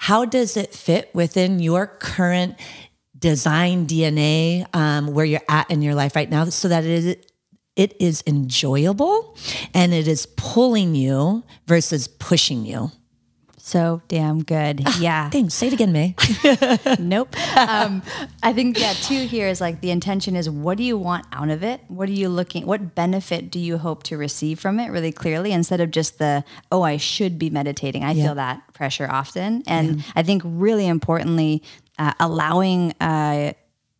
how 0.00 0.24
does 0.24 0.56
it 0.56 0.72
fit 0.72 1.10
within 1.12 1.58
your 1.58 1.86
current 1.86 2.54
design 3.18 3.86
DNA, 3.86 4.64
um, 4.74 5.08
where 5.08 5.24
you're 5.24 5.42
at 5.48 5.68
in 5.70 5.82
your 5.82 5.96
life 5.96 6.14
right 6.14 6.30
now, 6.30 6.44
so 6.44 6.68
that 6.68 6.84
it 6.84 7.04
is 7.04 7.16
it 7.74 7.94
is 8.00 8.24
enjoyable 8.26 9.36
and 9.72 9.94
it 9.94 10.08
is 10.08 10.26
pulling 10.36 10.94
you 10.94 11.44
versus 11.66 12.08
pushing 12.08 12.64
you. 12.64 12.90
So 13.68 14.00
damn 14.08 14.44
good. 14.44 14.82
Yeah. 14.98 15.28
Thanks. 15.28 15.52
Say 15.52 15.66
it 15.66 15.74
again, 15.74 15.92
Mae. 15.92 16.14
nope. 16.98 17.36
Um, 17.54 18.02
I 18.42 18.54
think 18.54 18.78
yeah. 18.80 18.94
Two 18.94 19.26
here 19.26 19.46
is 19.46 19.60
like 19.60 19.82
the 19.82 19.90
intention 19.90 20.36
is 20.36 20.48
what 20.48 20.78
do 20.78 20.84
you 20.84 20.96
want 20.96 21.26
out 21.34 21.50
of 21.50 21.62
it? 21.62 21.82
What 21.88 22.08
are 22.08 22.12
you 22.12 22.30
looking? 22.30 22.64
What 22.64 22.94
benefit 22.94 23.50
do 23.50 23.58
you 23.58 23.76
hope 23.76 24.04
to 24.04 24.16
receive 24.16 24.58
from 24.58 24.80
it? 24.80 24.90
Really 24.90 25.12
clearly, 25.12 25.52
instead 25.52 25.82
of 25.82 25.90
just 25.90 26.18
the 26.18 26.44
oh, 26.72 26.80
I 26.80 26.96
should 26.96 27.38
be 27.38 27.50
meditating. 27.50 28.04
I 28.04 28.12
Yeah. 28.12 28.24
feel 28.24 28.34
that 28.36 28.62
pressure 28.72 29.06
often, 29.06 29.62
and 29.66 30.02
I 30.16 30.22
think 30.22 30.40
really 30.46 30.86
importantly, 30.86 31.62
uh, 31.98 32.14
allowing 32.18 32.94
uh, 33.02 33.52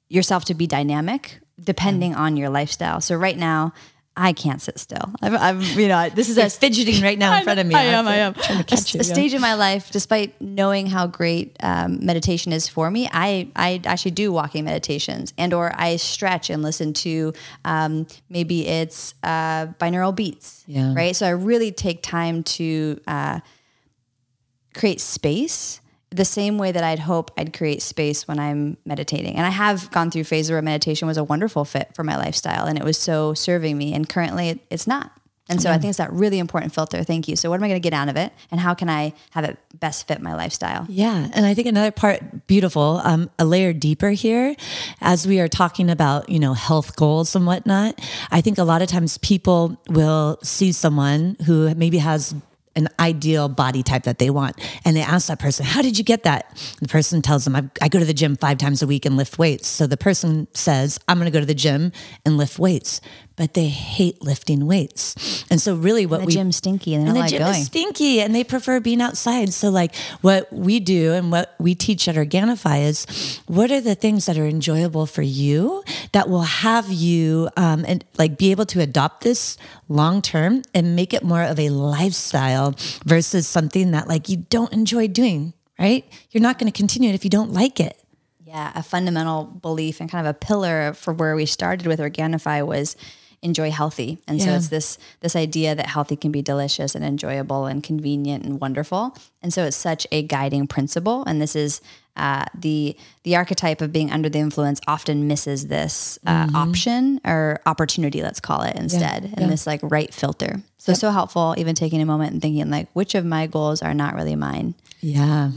yourself 0.08 0.46
to 0.46 0.54
be 0.54 0.66
dynamic 0.66 1.40
depending 1.62 2.14
on 2.14 2.38
your 2.38 2.48
lifestyle. 2.48 3.02
So 3.02 3.16
right 3.16 3.36
now. 3.36 3.74
I 4.18 4.32
can't 4.32 4.60
sit 4.60 4.78
still. 4.80 5.12
I'm, 5.22 5.36
I'm 5.36 5.60
you 5.60 5.86
know, 5.86 6.08
this 6.08 6.28
is 6.28 6.38
a 6.38 6.50
fidgeting 6.50 7.02
right 7.02 7.16
now 7.16 7.38
in 7.38 7.44
front 7.44 7.60
of 7.60 7.66
me. 7.66 7.74
I 7.76 7.84
am. 7.84 8.08
I 8.08 8.16
am. 8.16 8.34
Trying 8.34 8.58
to 8.58 8.64
A, 8.64 8.76
catch 8.76 8.94
you. 8.94 9.00
a 9.00 9.04
stage 9.04 9.32
in 9.32 9.40
my 9.40 9.54
life, 9.54 9.92
despite 9.92 10.38
knowing 10.40 10.86
how 10.86 11.06
great 11.06 11.56
um, 11.62 12.04
meditation 12.04 12.52
is 12.52 12.68
for 12.68 12.90
me, 12.90 13.08
I 13.12 13.48
I 13.54 13.80
actually 13.84 14.10
do 14.10 14.32
walking 14.32 14.64
meditations, 14.64 15.32
and 15.38 15.54
or 15.54 15.72
I 15.74 15.96
stretch 15.96 16.50
and 16.50 16.62
listen 16.62 16.92
to 16.94 17.32
um, 17.64 18.08
maybe 18.28 18.66
it's 18.66 19.14
uh, 19.22 19.68
binaural 19.78 20.14
beats. 20.14 20.64
Yeah. 20.66 20.94
Right. 20.94 21.14
So 21.14 21.24
I 21.24 21.30
really 21.30 21.70
take 21.70 22.02
time 22.02 22.42
to 22.58 23.00
uh, 23.06 23.40
create 24.74 25.00
space. 25.00 25.80
The 26.10 26.24
same 26.24 26.58
way 26.58 26.72
that 26.72 26.82
I'd 26.82 27.00
hope 27.00 27.30
I'd 27.36 27.52
create 27.52 27.82
space 27.82 28.26
when 28.26 28.38
I'm 28.38 28.76
meditating. 28.86 29.36
And 29.36 29.44
I 29.46 29.50
have 29.50 29.90
gone 29.90 30.10
through 30.10 30.24
phases 30.24 30.50
where 30.50 30.62
meditation 30.62 31.06
was 31.06 31.18
a 31.18 31.24
wonderful 31.24 31.64
fit 31.64 31.94
for 31.94 32.02
my 32.02 32.16
lifestyle 32.16 32.66
and 32.66 32.78
it 32.78 32.84
was 32.84 32.96
so 32.96 33.34
serving 33.34 33.76
me. 33.76 33.92
And 33.92 34.08
currently 34.08 34.48
it, 34.48 34.60
it's 34.70 34.86
not. 34.86 35.12
And 35.50 35.62
so 35.62 35.70
I 35.70 35.78
think 35.78 35.88
it's 35.88 35.98
that 35.98 36.12
really 36.12 36.38
important 36.38 36.74
filter. 36.74 37.02
Thank 37.02 37.26
you. 37.26 37.34
So 37.34 37.48
what 37.48 37.56
am 37.56 37.64
I 37.64 37.68
going 37.68 37.80
to 37.80 37.82
get 37.82 37.94
out 37.94 38.10
of 38.10 38.16
it? 38.16 38.32
And 38.50 38.60
how 38.60 38.74
can 38.74 38.90
I 38.90 39.14
have 39.30 39.44
it 39.44 39.58
best 39.80 40.06
fit 40.06 40.20
my 40.20 40.34
lifestyle? 40.34 40.84
Yeah. 40.90 41.28
And 41.32 41.46
I 41.46 41.54
think 41.54 41.66
another 41.66 41.90
part, 41.90 42.46
beautiful, 42.46 43.00
um, 43.02 43.30
a 43.38 43.46
layer 43.46 43.72
deeper 43.72 44.10
here, 44.10 44.54
as 45.00 45.26
we 45.26 45.40
are 45.40 45.48
talking 45.48 45.88
about, 45.88 46.28
you 46.28 46.38
know, 46.38 46.52
health 46.52 46.96
goals 46.96 47.34
and 47.34 47.46
whatnot, 47.46 47.98
I 48.30 48.42
think 48.42 48.58
a 48.58 48.64
lot 48.64 48.82
of 48.82 48.88
times 48.88 49.16
people 49.18 49.80
will 49.88 50.38
see 50.42 50.70
someone 50.70 51.36
who 51.46 51.74
maybe 51.74 51.96
has 51.98 52.34
an 52.78 52.88
ideal 53.00 53.48
body 53.48 53.82
type 53.82 54.04
that 54.04 54.18
they 54.18 54.30
want. 54.30 54.56
And 54.84 54.96
they 54.96 55.02
ask 55.02 55.26
that 55.28 55.40
person, 55.40 55.66
How 55.66 55.82
did 55.82 55.98
you 55.98 56.04
get 56.04 56.22
that? 56.22 56.56
The 56.80 56.88
person 56.88 57.20
tells 57.20 57.44
them, 57.44 57.56
I, 57.56 57.68
I 57.82 57.88
go 57.88 57.98
to 57.98 58.04
the 58.04 58.14
gym 58.14 58.36
five 58.36 58.56
times 58.58 58.82
a 58.82 58.86
week 58.86 59.04
and 59.04 59.16
lift 59.16 59.38
weights. 59.38 59.66
So 59.68 59.86
the 59.86 59.96
person 59.96 60.46
says, 60.54 60.98
I'm 61.08 61.18
going 61.18 61.30
to 61.30 61.36
go 61.36 61.40
to 61.40 61.46
the 61.46 61.54
gym 61.54 61.92
and 62.24 62.38
lift 62.38 62.58
weights, 62.58 63.00
but 63.38 63.54
they 63.54 63.68
hate 63.68 64.20
lifting 64.22 64.66
weights. 64.66 65.44
And 65.50 65.62
so, 65.62 65.76
really, 65.76 66.04
what 66.04 66.20
The 66.20 66.26
we 66.26 66.32
gym's 66.32 66.56
stinky 66.56 66.94
and 66.94 67.06
and 67.06 67.16
the 67.16 67.20
like 67.20 67.30
gym 67.30 67.38
going. 67.38 67.54
is 67.60 67.66
stinky 67.66 68.20
and 68.20 68.34
they 68.34 68.44
prefer 68.44 68.80
being 68.80 69.00
outside. 69.00 69.52
So 69.54 69.70
like 69.70 69.94
what 70.20 70.52
we 70.52 70.80
do 70.80 71.12
and 71.14 71.30
what 71.30 71.54
we 71.58 71.74
teach 71.74 72.08
at 72.08 72.16
Organifi 72.16 72.82
is 72.82 73.40
what 73.46 73.70
are 73.70 73.80
the 73.80 73.94
things 73.94 74.26
that 74.26 74.36
are 74.36 74.44
enjoyable 74.46 75.06
for 75.06 75.22
you 75.22 75.84
that 76.12 76.28
will 76.28 76.42
have 76.42 76.90
you 76.90 77.48
um, 77.56 77.84
and 77.86 78.04
like 78.18 78.36
be 78.36 78.50
able 78.50 78.66
to 78.66 78.80
adopt 78.80 79.22
this 79.22 79.56
long 79.88 80.20
term 80.20 80.62
and 80.74 80.96
make 80.96 81.14
it 81.14 81.22
more 81.22 81.42
of 81.44 81.58
a 81.58 81.68
lifestyle 81.70 82.74
versus 83.06 83.46
something 83.46 83.92
that 83.92 84.08
like 84.08 84.28
you 84.28 84.38
don't 84.50 84.72
enjoy 84.72 85.06
doing, 85.08 85.52
right? 85.78 86.04
You're 86.32 86.42
not 86.42 86.58
going 86.58 86.70
to 86.70 86.76
continue 86.76 87.08
it 87.10 87.14
if 87.14 87.22
you 87.24 87.30
don't 87.30 87.52
like 87.52 87.78
it. 87.80 87.96
Yeah, 88.44 88.72
a 88.74 88.82
fundamental 88.82 89.44
belief 89.44 90.00
and 90.00 90.10
kind 90.10 90.26
of 90.26 90.30
a 90.30 90.38
pillar 90.38 90.94
for 90.94 91.12
where 91.12 91.36
we 91.36 91.44
started 91.44 91.86
with 91.86 92.00
Organifi 92.00 92.66
was 92.66 92.96
enjoy 93.42 93.70
healthy. 93.70 94.18
And 94.26 94.42
so 94.42 94.50
it's 94.50 94.68
this 94.68 94.98
this 95.20 95.36
idea 95.36 95.74
that 95.74 95.86
healthy 95.86 96.16
can 96.16 96.32
be 96.32 96.42
delicious 96.42 96.94
and 96.94 97.04
enjoyable 97.04 97.66
and 97.66 97.82
convenient 97.82 98.44
and 98.44 98.60
wonderful. 98.60 99.16
And 99.42 99.52
so 99.52 99.64
it's 99.64 99.76
such 99.76 100.06
a 100.10 100.22
guiding 100.22 100.66
principle. 100.66 101.24
And 101.26 101.40
this 101.40 101.54
is 101.54 101.80
uh, 102.16 102.44
the 102.52 102.96
the 103.22 103.36
archetype 103.36 103.80
of 103.80 103.92
being 103.92 104.10
under 104.10 104.28
the 104.28 104.40
influence 104.40 104.80
often 104.88 105.28
misses 105.28 105.68
this 105.68 106.18
uh, 106.26 106.48
option 106.54 107.20
or 107.24 107.60
opportunity, 107.64 108.22
let's 108.22 108.40
call 108.40 108.62
it 108.62 108.74
instead, 108.74 109.34
and 109.36 109.50
this 109.52 109.66
like 109.66 109.80
right 109.82 110.12
filter. 110.12 110.60
So 110.78 110.94
so 110.94 111.10
helpful. 111.10 111.54
Even 111.56 111.74
taking 111.74 112.02
a 112.02 112.06
moment 112.06 112.32
and 112.32 112.42
thinking 112.42 112.68
like, 112.70 112.88
which 112.92 113.14
of 113.14 113.24
my 113.24 113.46
goals 113.46 113.82
are 113.82 113.94
not 113.94 114.14
really 114.14 114.36
mine. 114.36 114.74
Yeah. 115.00 115.50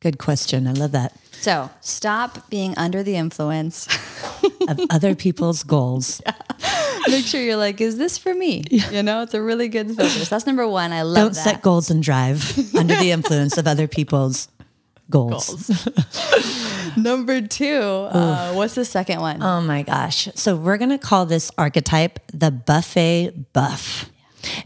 Good 0.00 0.18
question. 0.18 0.66
I 0.66 0.72
love 0.72 0.92
that. 0.92 1.16
So 1.32 1.70
stop 1.80 2.50
being 2.50 2.76
under 2.76 3.02
the 3.02 3.16
influence. 3.16 3.86
Of 4.68 4.80
other 4.90 5.14
people's 5.14 5.62
goals. 5.62 6.20
make 7.10 7.24
sure 7.24 7.40
you're 7.40 7.56
like, 7.56 7.80
is 7.80 7.96
this 7.98 8.18
for 8.18 8.34
me? 8.34 8.64
You 8.70 9.02
know, 9.02 9.22
it's 9.22 9.34
a 9.34 9.42
really 9.42 9.68
good 9.68 9.88
filter. 9.88 10.08
So 10.08 10.24
that's 10.24 10.46
number 10.46 10.66
one. 10.66 10.92
I 10.92 11.02
love 11.02 11.16
Don't 11.16 11.34
that. 11.34 11.44
set 11.44 11.62
goals 11.62 11.90
and 11.90 12.02
drive 12.02 12.58
under 12.76 12.96
the 12.96 13.10
influence 13.10 13.56
of 13.58 13.66
other 13.66 13.86
people's 13.88 14.48
goals. 15.10 15.70
number 16.96 17.40
two. 17.40 17.78
Uh, 17.78 18.52
what's 18.54 18.74
the 18.74 18.84
second 18.84 19.20
one? 19.20 19.42
Oh 19.42 19.60
my 19.60 19.82
gosh. 19.82 20.28
So 20.34 20.56
we're 20.56 20.78
going 20.78 20.90
to 20.90 20.98
call 20.98 21.26
this 21.26 21.50
archetype 21.58 22.20
the 22.32 22.50
buffet 22.50 23.52
buff. 23.52 24.10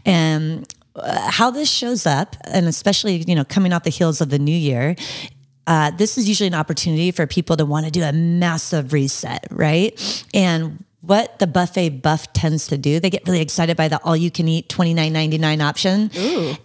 And 0.05 0.71
uh, 0.95 1.31
how 1.31 1.51
this 1.51 1.69
shows 1.69 2.05
up, 2.05 2.35
and 2.45 2.67
especially, 2.67 3.23
you 3.27 3.35
know, 3.35 3.43
coming 3.45 3.73
off 3.73 3.83
the 3.83 3.89
heels 3.89 4.21
of 4.21 4.29
the 4.29 4.39
new 4.39 4.55
year, 4.55 4.95
uh, 5.67 5.91
this 5.91 6.17
is 6.17 6.27
usually 6.27 6.47
an 6.47 6.53
opportunity 6.53 7.11
for 7.11 7.25
people 7.27 7.55
to 7.55 7.65
want 7.65 7.85
to 7.85 7.91
do 7.91 8.03
a 8.03 8.11
massive 8.11 8.93
reset, 8.93 9.47
right? 9.51 10.25
And 10.33 10.83
what 11.01 11.39
the 11.39 11.47
buffet 11.47 12.01
buff 12.01 12.31
tends 12.33 12.67
to 12.67 12.77
do, 12.77 12.99
they 12.99 13.09
get 13.09 13.23
really 13.27 13.41
excited 13.41 13.75
by 13.75 13.87
the 13.87 13.99
all 14.03 14.15
you 14.15 14.31
can 14.31 14.47
eat 14.47 14.69
$29.99 14.69 15.61
option. 15.61 16.09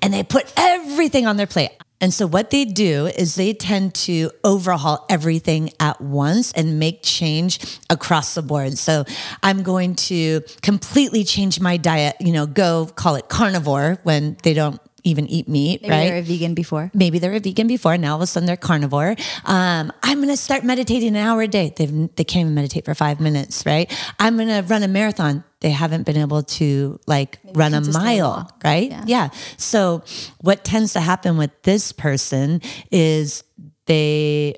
And 0.02 0.12
they 0.12 0.23
put 0.23 0.52
everything 0.57 1.26
on 1.26 1.37
their 1.37 1.47
plate. 1.47 1.71
And 1.99 2.12
so 2.12 2.26
what 2.26 2.50
they 2.50 2.66
do 2.66 3.07
is 3.07 3.37
they 3.37 3.55
tend 3.55 3.95
to 3.95 4.31
overhaul 4.45 5.07
everything 5.09 5.71
at 5.81 5.99
once 5.99 6.52
and 6.52 6.78
make 6.78 7.02
change 7.02 7.78
across 7.88 8.35
the 8.35 8.43
board. 8.43 8.76
So 8.76 9.07
I'm 9.43 9.62
going 9.62 9.95
to 9.95 10.43
completely 10.61 11.25
change 11.25 11.59
my 11.59 11.78
diet, 11.78 12.16
you 12.21 12.33
know, 12.33 12.47
go 12.47 12.87
call 12.95 13.14
it 13.14 13.31
carnivore 13.31 13.99
when 14.02 14.37
they 14.43 14.52
don't 14.52 14.78
even 15.06 15.26
eat 15.28 15.48
meat, 15.48 15.82
Maybe 15.82 15.90
right? 15.90 16.04
they 16.06 16.10
were 16.12 16.18
a 16.18 16.22
vegan 16.22 16.54
before. 16.54 16.90
maybe 16.94 17.18
they 17.18 17.28
were 17.28 17.38
vegan 17.38 17.66
before. 17.66 17.96
Now 17.96 18.10
all 18.12 18.16
of 18.16 18.22
a 18.22 18.26
sudden 18.26 18.46
they're 18.46 18.56
carnivore. 18.56 19.14
Um, 19.44 19.92
I'm 20.02 20.18
going 20.18 20.28
to 20.28 20.36
start 20.36 20.64
meditating 20.64 21.10
an 21.10 21.16
hour 21.16 21.42
a 21.42 21.48
day. 21.48 21.72
They've, 21.76 22.14
they 22.16 22.25
can't 22.25 22.42
even 22.42 22.54
meditate 22.54 22.84
for 22.84 22.94
five 22.94 23.20
minutes, 23.20 23.64
right? 23.64 23.90
I'm 24.18 24.36
going 24.36 24.48
to 24.48 24.62
run 24.68 24.82
a 24.82 24.88
marathon. 24.88 25.44
They 25.60 25.70
haven't 25.70 26.04
been 26.04 26.16
able 26.18 26.42
to 26.42 27.00
like 27.06 27.38
run 27.54 27.72
a 27.75 27.80
mile, 27.80 28.50
right? 28.64 28.90
Yeah. 28.90 29.04
yeah. 29.06 29.28
So 29.56 30.02
what 30.40 30.64
tends 30.64 30.92
to 30.92 31.00
happen 31.00 31.38
with 31.38 31.50
this 31.62 31.92
person 31.92 32.60
is 32.90 33.42
they 33.86 34.54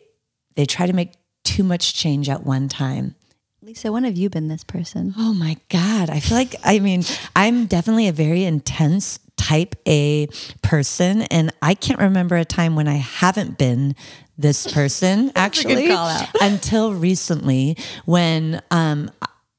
they 0.57 0.67
try 0.67 0.87
to 0.87 0.93
make 0.93 1.13
too 1.45 1.63
much 1.63 1.95
change 1.95 2.29
at 2.29 2.45
one 2.45 2.69
time. 2.69 3.15
Lisa, 3.63 3.93
when 3.93 4.05
have 4.05 4.17
you 4.17 4.31
been 4.31 4.49
this 4.49 4.65
person? 4.65 5.15
Oh 5.19 5.35
my 5.35 5.57
God. 5.69 6.09
I 6.11 6.21
feel 6.21 6.37
like, 6.39 6.57
I 6.65 6.79
mean, 6.79 7.05
I'm 7.37 7.67
definitely 7.67 8.09
a 8.09 8.13
very 8.13 8.45
intense 8.45 9.19
type 9.39 9.75
A 9.87 10.27
person. 10.63 11.23
And 11.23 11.53
I 11.63 11.75
can't 11.75 12.01
remember 12.01 12.37
a 12.37 12.45
time 12.45 12.77
when 12.77 12.89
I 12.89 12.97
haven't 12.97 13.57
been 13.57 13.95
this 14.37 14.71
person 14.73 15.33
actually 15.37 15.91
until 16.41 16.93
recently 16.95 17.77
when, 18.05 18.61
um, 18.71 19.11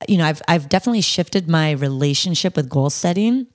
you 0.08 0.18
know, 0.18 0.26
I've, 0.26 0.42
I've 0.48 0.70
definitely 0.70 1.02
shifted 1.02 1.50
my 1.50 1.72
relationship 1.72 2.56
with 2.56 2.70
goal 2.70 2.90
setting. 2.90 3.48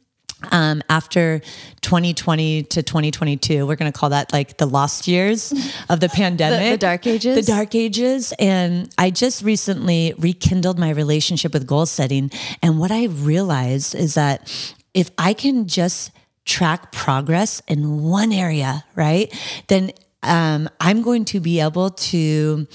Um, 0.53 0.83
after 0.91 1.41
2020 1.81 2.65
to 2.65 2.83
2022, 2.83 3.67
we're 3.67 3.77
going 3.77 3.91
to 3.91 3.99
call 3.99 4.11
that 4.11 4.31
like 4.31 4.59
the 4.59 4.67
lost 4.67 5.09
years 5.09 5.55
of 5.89 6.01
the 6.01 6.11
pandemic, 6.11 6.73
The 6.73 6.77
dark 6.77 7.07
ages? 7.07 7.47
the 7.47 7.51
dark 7.51 7.75
ages. 7.75 8.35
And 8.39 8.93
I 8.99 9.09
just 9.09 9.43
recently 9.43 10.13
rekindled 10.19 10.79
my 10.79 10.91
relationship 10.91 11.55
with 11.55 11.67
goal 11.67 11.87
setting. 11.87 12.31
And 12.63 12.79
what 12.79 12.91
I 12.91 13.07
realized 13.07 13.95
is 13.95 14.15
that 14.15 14.75
if 14.95 15.11
I 15.19 15.35
can 15.35 15.67
just 15.67 16.13
track 16.45 16.93
progress 16.93 17.61
in 17.69 18.03
one 18.03 18.33
area, 18.33 18.85
right, 18.95 19.33
then 19.69 19.93
um, 20.23 20.69
I'm 20.81 21.03
going 21.03 21.25
to 21.27 21.41
be 21.41 21.61
able 21.61 21.91
to 21.91 22.67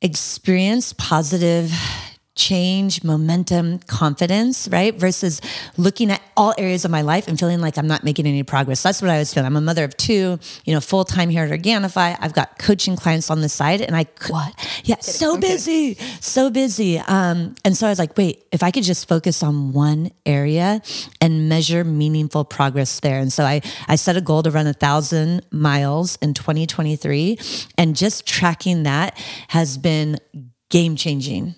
experience 0.00 0.94
positive 0.94 1.72
change, 2.36 3.02
momentum, 3.02 3.78
confidence, 3.80 4.68
right? 4.68 4.94
Versus 4.94 5.40
looking 5.76 6.10
at 6.10 6.22
all 6.36 6.54
areas 6.56 6.84
of 6.84 6.90
my 6.90 7.02
life 7.02 7.26
and 7.28 7.38
feeling 7.38 7.60
like 7.60 7.76
I'm 7.76 7.88
not 7.88 8.04
making 8.04 8.26
any 8.26 8.42
progress. 8.42 8.82
That's 8.82 9.02
what 9.02 9.10
I 9.10 9.18
was 9.18 9.34
feeling. 9.34 9.46
I'm 9.46 9.56
a 9.56 9.60
mother 9.60 9.84
of 9.84 9.96
two, 9.96 10.38
you 10.64 10.72
know, 10.72 10.80
full 10.80 11.04
time 11.04 11.28
here 11.28 11.44
at 11.44 11.50
Organifi. 11.50 12.16
I've 12.18 12.32
got 12.32 12.58
coaching 12.58 12.96
clients 12.96 13.30
on 13.30 13.40
the 13.40 13.48
side 13.48 13.80
and 13.80 13.96
I 13.96 14.04
could, 14.04 14.32
what? 14.32 14.80
Yeah, 14.84 15.00
so 15.00 15.38
busy, 15.38 15.94
so 16.20 16.50
busy. 16.50 16.98
Um, 16.98 17.56
and 17.64 17.76
so 17.76 17.86
I 17.86 17.90
was 17.90 17.98
like, 17.98 18.16
wait, 18.16 18.46
if 18.52 18.62
I 18.62 18.70
could 18.70 18.84
just 18.84 19.08
focus 19.08 19.42
on 19.42 19.72
one 19.72 20.10
area 20.24 20.82
and 21.20 21.48
measure 21.48 21.84
meaningful 21.84 22.44
progress 22.44 23.00
there. 23.00 23.18
And 23.18 23.32
so 23.32 23.44
I, 23.44 23.60
I 23.88 23.96
set 23.96 24.16
a 24.16 24.20
goal 24.20 24.42
to 24.44 24.50
run 24.50 24.66
a 24.66 24.72
thousand 24.72 25.44
miles 25.50 26.16
in 26.22 26.34
2023 26.34 27.38
and 27.76 27.96
just 27.96 28.26
tracking 28.26 28.84
that 28.84 29.18
has 29.48 29.76
been 29.76 30.18
game 30.70 30.94
changing 30.94 31.56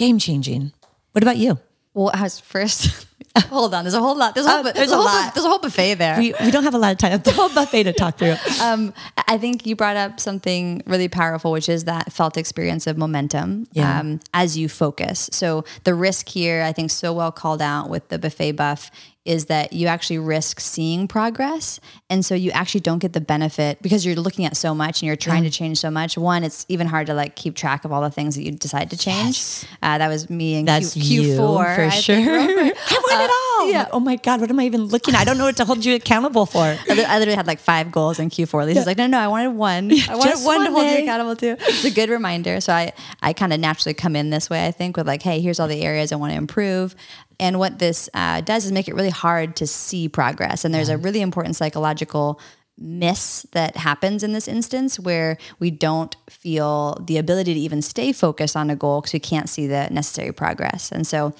game 0.00 0.18
changing. 0.18 0.72
What 1.12 1.22
about 1.22 1.36
you? 1.36 1.58
Well, 1.92 2.10
as 2.14 2.40
first, 2.40 3.06
hold 3.48 3.74
on. 3.74 3.84
There's 3.84 3.94
a 3.94 4.00
whole 4.00 4.16
lot. 4.16 4.34
There's 4.34 4.46
a 4.46 4.50
whole, 4.50 4.60
uh, 4.60 4.62
there's, 4.62 4.74
there's, 4.76 4.92
a, 4.92 4.96
whole 4.96 5.04
lot. 5.04 5.26
Bu- 5.26 5.34
there's 5.34 5.44
a 5.44 5.48
whole 5.48 5.58
buffet 5.58 5.94
there. 5.94 6.16
We, 6.18 6.34
we 6.42 6.50
don't 6.50 6.64
have 6.64 6.74
a 6.74 6.78
lot 6.78 6.92
of 6.92 6.98
time. 6.98 7.20
The 7.20 7.32
whole 7.32 7.50
buffet 7.50 7.82
to 7.84 7.92
talk 7.92 8.16
through. 8.16 8.36
um, 8.62 8.94
I 9.28 9.38
think 9.38 9.66
you 9.66 9.76
brought 9.76 9.96
up 9.96 10.20
something 10.20 10.82
really 10.86 11.08
powerful, 11.08 11.52
which 11.52 11.68
is 11.68 11.84
that 11.84 12.12
felt 12.12 12.36
experience 12.36 12.86
of 12.86 12.98
momentum 12.98 13.66
yeah. 13.72 14.00
um, 14.00 14.20
as 14.34 14.56
you 14.56 14.68
focus. 14.68 15.28
So 15.32 15.64
the 15.84 15.94
risk 15.94 16.28
here, 16.28 16.62
I 16.62 16.72
think, 16.72 16.90
so 16.90 17.12
well 17.12 17.32
called 17.32 17.62
out 17.62 17.88
with 17.88 18.08
the 18.08 18.18
buffet 18.18 18.52
buff 18.52 18.90
is 19.26 19.46
that 19.46 19.72
you 19.74 19.86
actually 19.86 20.18
risk 20.18 20.60
seeing 20.60 21.06
progress. 21.06 21.78
And 22.08 22.24
so 22.24 22.34
you 22.34 22.50
actually 22.52 22.80
don't 22.80 23.00
get 23.00 23.12
the 23.12 23.20
benefit 23.20 23.80
because 23.82 24.06
you're 24.06 24.16
looking 24.16 24.46
at 24.46 24.56
so 24.56 24.74
much 24.74 25.02
and 25.02 25.06
you're 25.06 25.16
trying 25.16 25.42
to 25.42 25.50
change 25.50 25.78
so 25.78 25.90
much. 25.90 26.16
One, 26.16 26.42
it's 26.42 26.64
even 26.68 26.86
hard 26.86 27.06
to 27.08 27.14
like 27.14 27.36
keep 27.36 27.54
track 27.54 27.84
of 27.84 27.92
all 27.92 28.00
the 28.00 28.10
things 28.10 28.34
that 28.36 28.42
you 28.42 28.50
decide 28.52 28.90
to 28.90 28.96
change. 28.96 29.36
Yes. 29.36 29.66
Uh, 29.82 29.98
that 29.98 30.08
was 30.08 30.30
me 30.30 30.56
in 30.56 30.64
That's 30.64 30.94
Q- 30.94 31.36
4 31.36 31.74
for 31.74 31.82
I 31.82 31.88
sure. 31.90 32.16
I 32.18 32.22
won 32.24 33.20
uh, 33.20 33.24
it 33.24 33.30
all. 33.30 33.70
Yeah. 33.70 33.88
Oh 33.92 34.00
my 34.00 34.16
God, 34.16 34.40
what 34.40 34.48
am 34.48 34.58
I 34.58 34.64
even 34.64 34.84
looking 34.84 35.14
at? 35.14 35.20
I 35.20 35.24
don't 35.24 35.36
know 35.36 35.44
what 35.44 35.56
to 35.58 35.66
hold 35.66 35.84
you 35.84 35.94
accountable 35.94 36.46
for. 36.46 36.64
I 36.88 37.18
literally 37.18 37.34
had 37.34 37.46
like 37.46 37.60
five 37.60 37.92
goals 37.92 38.18
in 38.18 38.30
Q4. 38.30 38.64
Lisa's 38.64 38.82
yeah. 38.82 38.84
like, 38.86 38.96
no, 38.96 39.06
no, 39.06 39.19
I 39.20 39.28
wanted 39.28 39.50
one. 39.50 39.92
I 40.08 40.16
wanted 40.16 40.44
one, 40.44 40.44
one 40.44 40.64
to 40.66 40.72
hold 40.72 40.86
you 40.86 41.02
accountable 41.02 41.36
to. 41.36 41.56
It's 41.60 41.84
a 41.84 41.90
good 41.90 42.10
reminder. 42.10 42.60
So 42.60 42.72
I, 42.72 42.92
I 43.22 43.32
kind 43.32 43.52
of 43.52 43.60
naturally 43.60 43.94
come 43.94 44.16
in 44.16 44.30
this 44.30 44.50
way, 44.50 44.66
I 44.66 44.70
think, 44.70 44.96
with 44.96 45.06
like, 45.06 45.22
hey, 45.22 45.40
here's 45.40 45.60
all 45.60 45.68
the 45.68 45.82
areas 45.82 46.12
I 46.12 46.16
want 46.16 46.32
to 46.32 46.36
improve. 46.36 46.94
And 47.38 47.58
what 47.58 47.78
this 47.78 48.08
uh, 48.14 48.42
does 48.42 48.66
is 48.66 48.72
make 48.72 48.88
it 48.88 48.94
really 48.94 49.10
hard 49.10 49.56
to 49.56 49.66
see 49.66 50.08
progress. 50.08 50.64
And 50.64 50.74
there's 50.74 50.88
yeah. 50.88 50.96
a 50.96 50.98
really 50.98 51.20
important 51.20 51.56
psychological 51.56 52.40
miss 52.80 53.46
that 53.52 53.76
happens 53.76 54.22
in 54.22 54.32
this 54.32 54.48
instance 54.48 54.98
where 54.98 55.36
we 55.58 55.70
don't 55.70 56.16
feel 56.28 56.94
the 57.06 57.18
ability 57.18 57.54
to 57.54 57.60
even 57.60 57.82
stay 57.82 58.12
focused 58.12 58.56
on 58.56 58.70
a 58.70 58.76
goal 58.76 59.00
because 59.00 59.12
we 59.12 59.20
can't 59.20 59.48
see 59.48 59.66
the 59.66 59.88
necessary 59.90 60.32
progress. 60.32 60.90
And 60.90 61.06
so, 61.06 61.34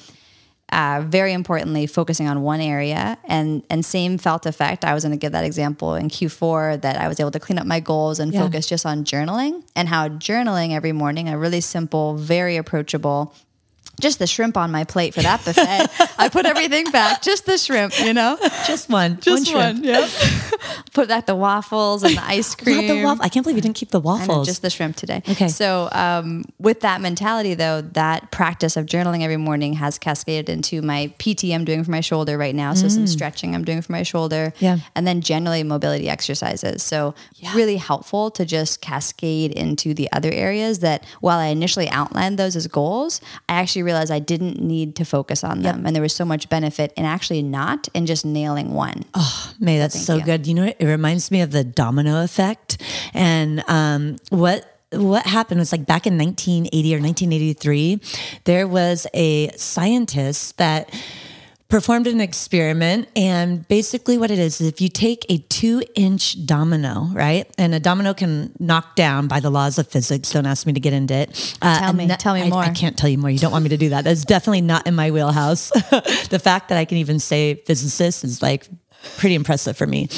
uh, 0.72 1.02
very 1.06 1.32
importantly, 1.32 1.86
focusing 1.86 2.28
on 2.28 2.42
one 2.42 2.60
area 2.60 3.18
and 3.24 3.62
and 3.70 3.84
same 3.84 4.18
felt 4.18 4.46
effect. 4.46 4.84
I 4.84 4.94
was 4.94 5.04
going 5.04 5.12
to 5.12 5.18
give 5.18 5.32
that 5.32 5.44
example 5.44 5.94
in 5.94 6.08
Q4 6.08 6.82
that 6.82 6.96
I 6.96 7.08
was 7.08 7.18
able 7.20 7.30
to 7.32 7.40
clean 7.40 7.58
up 7.58 7.66
my 7.66 7.80
goals 7.80 8.20
and 8.20 8.32
yeah. 8.32 8.40
focus 8.40 8.66
just 8.66 8.86
on 8.86 9.04
journaling 9.04 9.64
and 9.74 9.88
how 9.88 10.08
journaling 10.08 10.72
every 10.72 10.92
morning, 10.92 11.28
a 11.28 11.38
really 11.38 11.60
simple, 11.60 12.14
very 12.14 12.56
approachable 12.56 13.34
just 14.00 14.18
the 14.18 14.26
shrimp 14.26 14.56
on 14.56 14.70
my 14.70 14.84
plate 14.84 15.14
for 15.14 15.22
that 15.22 15.44
buffet. 15.44 16.14
I 16.18 16.28
put 16.28 16.46
everything 16.46 16.90
back, 16.90 17.22
just 17.22 17.46
the 17.46 17.58
shrimp, 17.58 17.98
you 18.00 18.12
know, 18.12 18.36
just 18.66 18.88
one, 18.88 19.20
just 19.20 19.52
one. 19.54 19.76
one 19.76 19.84
yeah. 19.84 20.08
put 20.92 21.08
back 21.08 21.26
the 21.26 21.36
waffles 21.36 22.02
and 22.02 22.16
the 22.16 22.24
ice 22.24 22.54
cream. 22.54 22.86
the 22.86 23.04
waff- 23.04 23.20
I 23.20 23.28
can't 23.28 23.44
believe 23.44 23.56
you 23.56 23.62
didn't 23.62 23.76
keep 23.76 23.90
the 23.90 24.00
waffles. 24.00 24.46
just 24.46 24.62
the 24.62 24.70
shrimp 24.70 24.96
today. 24.96 25.22
Okay. 25.28 25.48
So 25.48 25.88
um, 25.92 26.44
with 26.58 26.80
that 26.80 27.00
mentality, 27.00 27.54
though, 27.54 27.80
that 27.80 28.30
practice 28.30 28.76
of 28.76 28.86
journaling 28.86 29.22
every 29.22 29.36
morning 29.36 29.74
has 29.74 29.98
cascaded 29.98 30.48
into 30.48 30.82
my 30.82 31.12
PT 31.18 31.44
I'm 31.52 31.64
doing 31.64 31.84
for 31.84 31.90
my 31.90 32.00
shoulder 32.00 32.36
right 32.36 32.54
now. 32.54 32.74
So 32.74 32.86
mm. 32.86 32.90
some 32.90 33.06
stretching 33.06 33.54
I'm 33.54 33.64
doing 33.64 33.82
for 33.82 33.92
my 33.92 34.02
shoulder. 34.02 34.52
Yeah. 34.58 34.78
And 34.94 35.06
then 35.06 35.20
generally 35.20 35.62
mobility 35.62 36.08
exercises. 36.08 36.82
So 36.82 37.14
yeah. 37.36 37.54
really 37.54 37.76
helpful 37.76 38.30
to 38.32 38.44
just 38.44 38.80
cascade 38.80 39.52
into 39.52 39.94
the 39.94 40.10
other 40.12 40.30
areas 40.32 40.80
that 40.80 41.04
while 41.20 41.38
I 41.38 41.46
initially 41.46 41.88
outlined 41.88 42.38
those 42.38 42.56
as 42.56 42.66
goals, 42.66 43.20
I 43.48 43.54
actually 43.54 43.82
realized 43.90 44.12
I 44.12 44.20
didn't 44.20 44.60
need 44.60 44.94
to 44.96 45.04
focus 45.04 45.42
on 45.42 45.62
them. 45.62 45.78
Yep. 45.78 45.86
And 45.86 45.96
there 45.96 46.02
was 46.02 46.14
so 46.14 46.24
much 46.24 46.48
benefit 46.48 46.92
in 46.96 47.04
actually 47.04 47.42
not 47.42 47.88
and 47.94 48.06
just 48.06 48.24
nailing 48.24 48.72
one. 48.72 49.04
Oh, 49.14 49.52
Mae, 49.58 49.78
that's 49.78 49.98
so, 49.98 50.18
so 50.18 50.24
good. 50.24 50.46
You 50.46 50.54
know, 50.54 50.64
it 50.64 50.84
reminds 50.84 51.30
me 51.30 51.40
of 51.40 51.50
the 51.50 51.64
domino 51.64 52.22
effect. 52.22 52.80
And 53.12 53.64
um, 53.68 54.16
what 54.30 54.66
what 54.92 55.24
happened 55.24 55.60
was 55.60 55.70
like 55.72 55.86
back 55.86 56.06
in 56.06 56.18
1980 56.18 56.94
or 56.94 57.00
1983, 57.00 58.00
there 58.44 58.66
was 58.66 59.06
a 59.14 59.50
scientist 59.56 60.56
that 60.58 60.90
performed 61.70 62.06
an 62.06 62.20
experiment. 62.20 63.08
And 63.16 63.66
basically, 63.68 64.18
what 64.18 64.30
it 64.30 64.38
is, 64.38 64.60
is 64.60 64.68
if 64.68 64.80
you 64.80 64.88
take 64.88 65.24
a 65.30 65.38
two 65.38 65.82
inch 65.94 66.44
domino, 66.44 67.08
right? 67.12 67.50
And 67.56 67.74
a 67.74 67.80
domino 67.80 68.12
can 68.12 68.52
knock 68.58 68.96
down 68.96 69.28
by 69.28 69.40
the 69.40 69.50
laws 69.50 69.78
of 69.78 69.88
physics. 69.88 70.30
Don't 70.30 70.46
ask 70.46 70.66
me 70.66 70.74
to 70.74 70.80
get 70.80 70.92
into 70.92 71.14
it. 71.14 71.56
Uh, 71.62 71.78
tell 71.78 71.92
me, 71.94 72.08
tell 72.08 72.34
me 72.34 72.50
more. 72.50 72.62
I, 72.62 72.66
I, 72.66 72.70
can't 72.70 72.98
tell 72.98 73.08
you 73.08 73.16
more. 73.16 73.30
You 73.30 73.38
don't 73.38 73.52
want 73.52 73.62
me 73.62 73.70
to 73.70 73.78
do 73.78 73.88
that. 73.90 74.04
That's 74.04 74.24
definitely 74.24 74.60
not 74.60 74.86
in 74.86 74.94
my 74.94 75.10
wheelhouse. 75.10 75.70
the 76.28 76.40
fact 76.42 76.68
that 76.68 76.76
I 76.76 76.84
can 76.84 76.98
even 76.98 77.18
say 77.18 77.54
physicist 77.66 78.24
is 78.24 78.42
like 78.42 78.68
pretty 79.16 79.34
impressive 79.34 79.76
for 79.76 79.86
me 79.86 80.08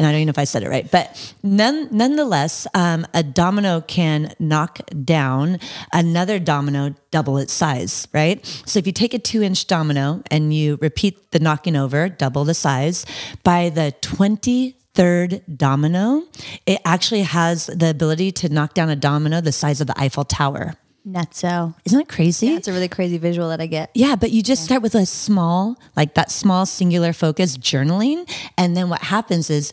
and 0.00 0.06
I 0.06 0.12
don't 0.12 0.22
even 0.22 0.28
know 0.28 0.30
if 0.30 0.38
I 0.38 0.44
said 0.44 0.62
it 0.62 0.70
right, 0.70 0.90
but 0.90 1.34
none, 1.42 1.86
nonetheless, 1.90 2.66
um, 2.72 3.06
a 3.12 3.22
domino 3.22 3.82
can 3.82 4.32
knock 4.38 4.80
down 5.04 5.58
another 5.92 6.38
domino 6.38 6.94
double 7.10 7.36
its 7.36 7.52
size, 7.52 8.08
right? 8.14 8.42
So 8.64 8.78
if 8.78 8.86
you 8.86 8.94
take 8.94 9.12
a 9.12 9.18
two 9.18 9.42
inch 9.42 9.66
domino 9.66 10.22
and 10.30 10.54
you 10.54 10.78
repeat 10.80 11.32
the 11.32 11.38
knocking 11.38 11.76
over, 11.76 12.08
double 12.08 12.44
the 12.46 12.54
size, 12.54 13.04
by 13.44 13.68
the 13.68 13.94
23rd 14.00 15.58
domino, 15.58 16.22
it 16.64 16.80
actually 16.86 17.22
has 17.24 17.66
the 17.66 17.90
ability 17.90 18.32
to 18.32 18.48
knock 18.48 18.72
down 18.72 18.88
a 18.88 18.96
domino 18.96 19.42
the 19.42 19.52
size 19.52 19.82
of 19.82 19.86
the 19.86 20.00
Eiffel 20.00 20.24
Tower. 20.24 20.76
Nutso. 21.06 21.74
Isn't 21.84 21.98
that 21.98 22.08
crazy? 22.08 22.48
Yeah, 22.48 22.56
it's 22.56 22.68
a 22.68 22.72
really 22.72 22.88
crazy 22.88 23.18
visual 23.18 23.48
that 23.48 23.60
I 23.60 23.66
get. 23.66 23.90
Yeah, 23.94 24.16
but 24.16 24.30
you 24.30 24.42
just 24.42 24.62
yeah. 24.62 24.66
start 24.66 24.82
with 24.82 24.94
a 24.94 25.06
small, 25.06 25.78
like 25.96 26.14
that 26.14 26.30
small 26.30 26.66
singular 26.66 27.12
focus 27.12 27.56
journaling. 27.56 28.30
And 28.56 28.76
then 28.76 28.88
what 28.88 29.02
happens 29.02 29.50
is 29.50 29.72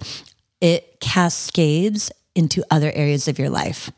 it 0.62 1.00
cascades 1.00 2.12
into 2.36 2.64
other 2.72 2.92
areas 2.94 3.28
of 3.28 3.40
your 3.40 3.50
life. 3.50 3.92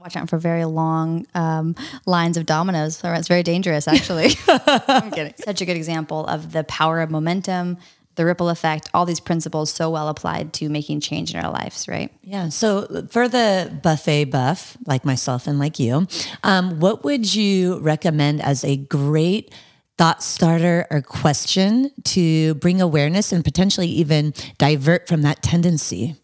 Watch 0.00 0.16
out 0.16 0.28
for 0.28 0.36
very 0.36 0.66
long 0.66 1.26
um, 1.34 1.74
lines 2.04 2.36
of 2.36 2.44
dominoes. 2.44 3.00
It's 3.02 3.28
very 3.28 3.42
dangerous, 3.42 3.88
actually. 3.88 4.32
I'm 4.48 5.10
kidding. 5.10 5.32
Such 5.38 5.62
a 5.62 5.64
good 5.64 5.78
example 5.78 6.26
of 6.26 6.52
the 6.52 6.62
power 6.64 7.00
of 7.00 7.10
momentum, 7.10 7.78
the 8.16 8.24
ripple 8.24 8.48
effect, 8.48 8.88
all 8.94 9.04
these 9.04 9.20
principles 9.20 9.70
so 9.70 9.90
well 9.90 10.08
applied 10.08 10.52
to 10.54 10.68
making 10.68 11.00
change 11.00 11.34
in 11.34 11.44
our 11.44 11.50
lives, 11.50 11.88
right? 11.88 12.12
Yeah. 12.22 12.48
So 12.48 13.06
for 13.10 13.28
the 13.28 13.76
buffet 13.82 14.26
buff, 14.26 14.76
like 14.86 15.04
myself 15.04 15.46
and 15.46 15.58
like 15.58 15.78
you, 15.78 16.06
um, 16.42 16.80
what 16.80 17.04
would 17.04 17.34
you 17.34 17.78
recommend 17.80 18.40
as 18.40 18.64
a 18.64 18.76
great 18.76 19.52
thought 19.96 20.22
starter 20.22 20.86
or 20.90 21.02
question 21.02 21.90
to 22.02 22.54
bring 22.54 22.80
awareness 22.80 23.32
and 23.32 23.44
potentially 23.44 23.88
even 23.88 24.34
divert 24.58 25.08
from 25.08 25.22
that 25.22 25.42
tendency? 25.42 26.16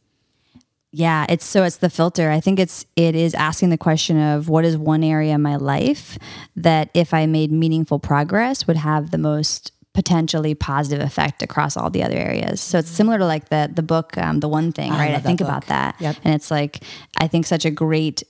Yeah, 0.92 1.24
it's 1.29 1.44
so 1.44 1.62
it's 1.62 1.76
the 1.76 1.90
filter. 1.90 2.31
I 2.31 2.40
think 2.40 2.59
it's 2.59 2.85
it 2.96 3.14
is 3.14 3.33
asking 3.35 3.70
the 3.70 3.79
question 3.79 4.20
of 4.20 4.48
what 4.48 4.64
is 4.64 4.76
one 4.76 5.05
area 5.05 5.35
in 5.35 5.42
my 5.42 5.55
life 5.55 6.18
that 6.57 6.90
if 6.94 7.14
I 7.14 7.26
made 7.26 7.53
meaningful 7.53 8.00
progress 8.00 8.66
would 8.66 8.76
have 8.76 9.12
the 9.12 9.18
most 9.18 9.70
potentially 9.92 10.55
positive 10.55 11.05
effect 11.05 11.42
across 11.42 11.76
all 11.76 11.90
the 11.90 12.03
other 12.03 12.16
areas. 12.16 12.61
So 12.61 12.79
it's 12.79 12.90
similar 12.90 13.18
to 13.18 13.26
like 13.26 13.48
the 13.48 13.70
the 13.72 13.83
book, 13.83 14.16
um, 14.18 14.40
the 14.40 14.48
one 14.48 14.72
thing, 14.72 14.90
right? 14.92 15.12
I, 15.12 15.16
I 15.16 15.20
think 15.20 15.40
about 15.40 15.66
that, 15.66 15.96
yep. 16.00 16.16
and 16.24 16.35
it's 16.35 16.50
like 16.50 16.85
I 17.18 17.26
think 17.26 17.46
such 17.46 17.64
a 17.64 17.70
great 17.70 18.22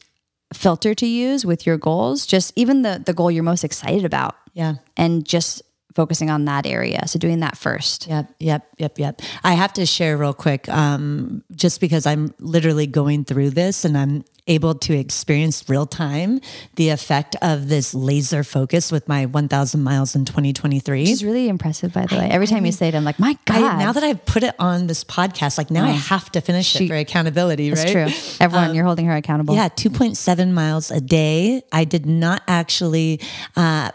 filter 0.55 0.95
to 0.95 1.07
use 1.07 1.45
with 1.45 1.67
your 1.67 1.77
goals. 1.77 2.27
Just 2.27 2.53
even 2.57 2.83
the 2.83 3.03
the 3.05 3.13
goal 3.13 3.31
you're 3.31 3.43
most 3.43 3.65
excited 3.65 4.05
about, 4.05 4.37
yeah, 4.55 4.77
and 4.97 5.27
just 5.27 5.63
focusing 5.95 6.31
on 6.31 6.45
that 6.45 6.67
area. 6.67 7.07
So 7.07 7.19
doing 7.19 7.41
that 7.41 7.57
first. 7.57 8.07
Yep, 8.07 8.35
yep, 8.39 8.67
yep, 8.79 8.99
yep. 8.99 9.21
I 9.43 9.55
have 9.55 9.73
to 9.75 9.85
share 9.85 10.17
real 10.17 10.33
quick, 10.33 10.69
um, 10.69 11.43
just 11.55 11.81
because 11.81 12.07
I'm 12.07 12.33
literally 12.39 12.87
going 12.87 13.25
through 13.25 13.51
this 13.51 13.85
and 13.85 13.99
I'm 13.99 14.25
able 14.51 14.75
to 14.75 14.93
experience 14.99 15.69
real 15.69 15.87
time 15.87 16.41
the 16.75 16.91
effect 16.91 17.37
of 17.41 17.69
this 17.69 17.95
laser 17.95 18.43
focus 18.43 18.91
with 18.91 19.09
my 19.09 19.27
1,000 19.27 19.83
miles 19.83 20.15
in 20.15 20.25
2023. 20.25 21.03
Which 21.03 21.11
is 21.11 21.25
really 21.25 21.49
impressive, 21.49 21.93
by 21.93 22.07
the 22.07 22.17
way. 22.17 22.29
Every 22.29 22.47
time 22.47 22.67
you 22.67 22.73
say 22.73 22.89
it, 22.89 22.95
I'm 22.95 23.05
like, 23.05 23.19
my 23.19 23.39
God. 23.45 23.63
I, 23.63 23.79
now 23.79 23.93
that 23.93 24.03
I've 24.03 24.25
put 24.27 24.43
it 24.43 24.55
on 24.59 24.89
this 24.89 25.05
podcast, 25.05 25.57
like 25.57 25.71
now 25.71 25.85
oh, 25.85 25.89
I 25.89 25.93
have 25.93 26.31
to 26.33 26.41
finish 26.41 26.67
she, 26.67 26.85
it 26.85 26.89
for 26.89 26.97
accountability, 26.97 27.71
right? 27.71 27.89
true. 27.89 28.09
Everyone, 28.41 28.71
um, 28.71 28.75
you're 28.75 28.85
holding 28.85 29.07
her 29.07 29.17
accountable. 29.17 29.55
Yeah, 29.55 29.69
2.7 29.69 30.53
miles 30.53 30.91
a 30.91 31.01
day. 31.01 31.63
I 31.73 31.85
did 31.85 32.07
not 32.07 32.43
actually 32.49 33.21
uh, 33.57 33.93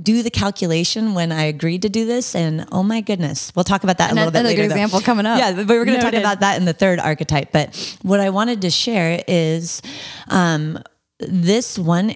do 0.00 0.22
the 0.22 0.30
calculation 0.30 1.14
when 1.14 1.32
I 1.32 1.44
agreed 1.44 1.82
to 1.82 1.88
do 1.88 2.06
this, 2.06 2.34
and 2.34 2.66
oh 2.72 2.82
my 2.82 3.00
goodness, 3.00 3.52
we'll 3.54 3.64
talk 3.64 3.84
about 3.84 3.98
that 3.98 4.12
a 4.12 4.14
little 4.14 4.30
bit 4.30 4.44
later. 4.44 4.62
though. 4.62 4.74
example 4.74 5.00
coming 5.00 5.26
up. 5.26 5.38
Yeah, 5.38 5.52
but 5.52 5.68
we're 5.68 5.84
going 5.84 5.98
to 5.98 6.02
talk 6.02 6.14
about 6.14 6.40
that 6.40 6.58
in 6.58 6.64
the 6.64 6.72
third 6.72 6.98
archetype. 6.98 7.52
But 7.52 7.98
what 8.02 8.20
I 8.20 8.30
wanted 8.30 8.62
to 8.62 8.70
share 8.70 9.22
is 9.28 9.82
um, 10.28 10.78
this 11.18 11.78
one 11.78 12.14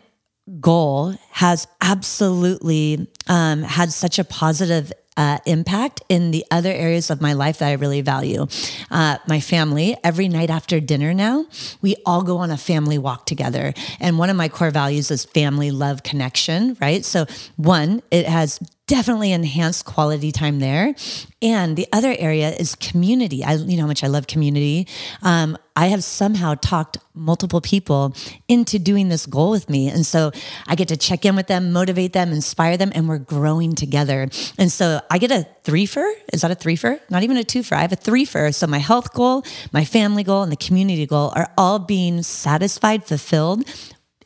goal 0.61 1.15
has 1.31 1.67
absolutely 1.81 3.09
um, 3.27 3.63
had 3.63 3.93
such 3.93 4.19
a 4.19 4.25
positive 4.25 4.93
uh, 5.17 5.39
impact 5.47 6.03
in 6.09 6.31
the 6.31 6.45
other 6.51 6.71
areas 6.71 7.11
of 7.11 7.21
my 7.21 7.33
life 7.33 7.59
that 7.59 7.69
I 7.69 7.73
really 7.73 8.01
value. 8.01 8.47
Uh, 8.91 9.19
my 9.27 9.41
family, 9.41 9.97
every 10.05 10.29
night 10.29 10.51
after 10.51 10.81
dinner 10.81 11.15
now, 11.15 11.47
we 11.83 11.97
all 12.05 12.23
go 12.23 12.39
on 12.39 12.51
a 12.51 12.57
family 12.57 12.99
walk 12.99 13.27
together. 13.27 13.73
And 14.01 14.19
one 14.19 14.31
of 14.31 14.37
my 14.37 14.49
core 14.49 14.71
values 14.71 15.11
is 15.11 15.25
family, 15.25 15.71
love, 15.71 16.03
connection, 16.03 16.77
right? 16.81 17.05
So, 17.05 17.27
one, 17.57 18.03
it 18.11 18.27
has 18.27 18.61
definitely 18.87 19.33
enhanced 19.33 19.85
quality 19.85 20.31
time 20.31 20.61
there. 20.61 20.95
And 21.43 21.77
the 21.77 21.89
other 21.93 22.15
area 22.19 22.51
is 22.51 22.77
community. 22.77 23.43
I, 23.43 23.55
you 23.55 23.77
know 23.77 23.83
how 23.83 23.89
much 23.89 24.05
I 24.05 24.07
love 24.07 24.29
community. 24.29 24.87
Um, 25.23 25.59
I 25.75 25.87
have 25.87 26.05
somehow 26.05 26.55
talked 26.55 26.99
multiple 27.13 27.61
people 27.61 28.15
into 28.47 28.79
doing 28.79 29.09
this 29.09 29.27
goal 29.27 29.51
with 29.51 29.69
me. 29.69 29.89
And 29.89 30.07
so 30.07 30.31
I 30.69 30.77
get 30.77 30.89
to 30.89 30.97
check 30.97 31.25
in 31.25 31.35
with 31.35 31.49
them, 31.49 31.73
motivate 31.73 32.13
them, 32.13 32.31
inspire 32.31 32.77
them, 32.77 32.93
and 32.95 33.09
we're 33.09 33.19
growing 33.19 33.75
together. 33.75 34.29
And 34.57 34.71
so 34.71 35.01
I 35.11 35.19
get 35.19 35.33
a 35.33 35.47
threefer. 35.65 36.11
Is 36.33 36.43
that 36.43 36.51
a 36.53 36.57
threefer? 36.57 37.01
Not 37.11 37.25
even 37.25 37.37
a 37.37 37.43
twofer. 37.43 37.77
I 37.77 37.83
have 37.83 37.93
a 37.93 37.97
threefer. 37.97 38.55
So 38.55 38.67
my 38.67 38.79
health 38.79 39.13
goal, 39.13 39.45
my 39.73 39.85
family 39.85 40.23
goal, 40.23 40.45
and 40.45 40.53
the 40.53 40.57
community 40.57 41.07
goal 41.07 41.33
are 41.35 41.53
all 41.59 41.81
being 41.81 42.23
satisfied, 42.23 43.05
fulfilled 43.05 43.65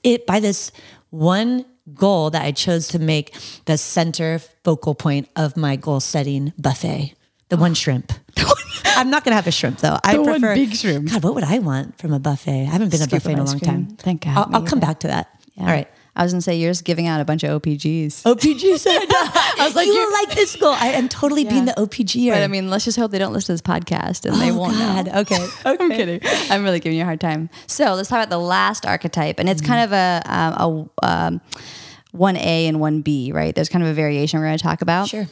it 0.02 0.26
by 0.26 0.40
this 0.40 0.70
one 1.10 1.64
goal 1.94 2.30
that 2.30 2.42
I 2.42 2.52
chose 2.52 2.88
to 2.88 2.98
make 2.98 3.34
the 3.66 3.76
center 3.78 4.38
focal 4.64 4.94
point 4.94 5.28
of 5.36 5.56
my 5.56 5.76
goal 5.76 6.00
setting 6.00 6.52
buffet. 6.58 7.14
The 7.48 7.56
one 7.56 7.74
shrimp. 7.82 8.12
I'm 8.84 9.10
not 9.10 9.24
gonna 9.24 9.36
have 9.36 9.46
a 9.46 9.52
shrimp 9.52 9.78
though. 9.78 9.98
I 10.04 10.14
The 10.14 10.22
one 10.22 10.40
prefer 10.40 10.54
big 10.54 10.74
shrimp. 10.74 11.10
God, 11.10 11.22
what 11.22 11.34
would 11.34 11.44
I 11.44 11.58
want 11.58 11.98
from 11.98 12.12
a 12.12 12.18
buffet? 12.18 12.62
I 12.62 12.64
haven't 12.64 12.90
been 12.90 13.00
to 13.00 13.06
a 13.06 13.08
buffet 13.08 13.32
in 13.32 13.38
a 13.38 13.44
long 13.44 13.58
cream. 13.58 13.86
time. 13.86 13.96
Thank 13.96 14.24
God, 14.24 14.36
I'll, 14.36 14.56
I'll 14.56 14.66
come 14.66 14.80
back 14.80 15.00
to 15.00 15.08
that. 15.08 15.28
Yeah. 15.54 15.62
All 15.64 15.68
right. 15.70 15.88
I 16.16 16.24
was 16.24 16.32
gonna 16.32 16.42
say 16.42 16.56
you're 16.58 16.70
just 16.70 16.84
giving 16.84 17.06
out 17.06 17.20
a 17.20 17.24
bunch 17.24 17.44
of 17.44 17.62
OPGs. 17.62 18.22
OPGs. 18.24 18.78
said 18.80 18.98
I 19.08 19.58
was 19.60 19.76
like, 19.76 19.86
you 19.86 19.94
will 19.94 20.12
like 20.12 20.34
this 20.34 20.56
goal. 20.56 20.72
I 20.72 20.88
am 20.88 21.08
totally 21.08 21.44
being 21.44 21.66
the 21.66 21.72
OPG. 21.72 22.30
But 22.30 22.42
I 22.42 22.48
mean, 22.48 22.68
let's 22.68 22.84
just 22.84 22.98
hope 22.98 23.10
they 23.12 23.18
don't 23.18 23.32
listen 23.32 23.56
to 23.56 23.62
this 23.62 23.62
podcast 23.62 24.24
and 24.30 24.40
they 24.40 24.50
Oh, 24.50 24.56
won't 24.58 24.72
God. 24.74 25.06
know. 25.06 25.20
Okay. 25.20 25.46
I'm 25.64 25.88
kidding. 25.90 26.20
I'm 26.50 26.64
really 26.64 26.80
giving 26.80 26.96
you 26.98 27.02
a 27.02 27.06
hard 27.06 27.20
time. 27.20 27.48
So 27.68 27.94
let's 27.94 28.08
talk 28.08 28.16
about 28.18 28.28
the 28.30 28.38
last 28.40 28.84
archetype. 28.86 29.38
And 29.38 29.48
it's 29.48 29.62
kind 29.62 29.84
of 29.84 29.92
a, 29.92 30.22
um, 30.26 30.90
a 31.02 31.06
um, 31.06 31.40
1A 32.14 32.68
and 32.68 32.78
1B, 32.78 33.32
right? 33.32 33.54
There's 33.54 33.68
kind 33.68 33.84
of 33.84 33.90
a 33.90 33.94
variation 33.94 34.40
we're 34.40 34.46
going 34.46 34.58
to 34.58 34.62
talk 34.62 34.82
about. 34.82 35.08
Sure. 35.08 35.26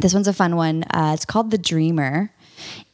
This 0.00 0.14
one's 0.14 0.28
a 0.28 0.32
fun 0.32 0.56
one. 0.56 0.84
Uh, 0.84 1.12
it's 1.14 1.24
called 1.24 1.50
the 1.50 1.58
Dreamer. 1.58 2.32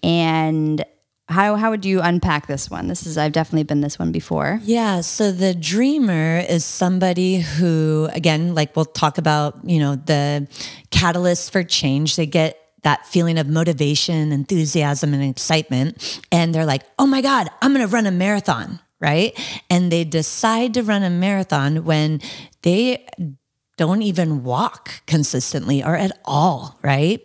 And 0.03 0.85
how, 1.29 1.57
how 1.57 1.71
would 1.71 1.85
you 1.85 2.01
unpack 2.01 2.47
this 2.47 2.71
one? 2.71 2.87
This 2.87 3.05
is, 3.07 3.19
I've 3.19 3.33
definitely 3.33 3.65
been 3.65 3.81
this 3.81 3.99
one 3.99 4.13
before. 4.13 4.61
Yeah. 4.63 5.01
So 5.01 5.33
the 5.33 5.55
dreamer 5.55 6.39
is 6.49 6.65
somebody 6.65 7.41
who, 7.41 8.09
again, 8.13 8.55
like 8.55 8.77
we'll 8.77 8.85
talk 8.85 9.19
about, 9.19 9.59
you 9.65 9.81
know, 9.81 9.97
the 9.97 10.47
catalyst 10.91 11.53
for 11.53 11.65
change. 11.65 12.15
They 12.17 12.27
get 12.27 12.61
that 12.83 13.05
feeling 13.07 13.39
of 13.39 13.49
motivation, 13.49 14.31
enthusiasm, 14.31 15.13
and 15.13 15.23
excitement. 15.25 16.21
And 16.31 16.55
they're 16.55 16.65
like, 16.65 16.83
oh 17.01 17.07
my 17.07 17.21
God, 17.21 17.49
I'm 17.61 17.75
going 17.75 17.87
to 17.87 17.93
run 17.93 18.07
a 18.07 18.13
marathon. 18.13 18.79
Right. 18.99 19.39
And 19.69 19.93
they 19.93 20.05
decide 20.05 20.75
to 20.75 20.83
run 20.83 21.03
a 21.03 21.11
marathon 21.11 21.85
when 21.85 22.21
they 22.63 23.07
don't 23.77 24.03
even 24.03 24.43
walk 24.43 25.03
consistently 25.07 25.85
or 25.85 25.97
at 25.97 26.19
all, 26.25 26.79
right? 26.83 27.21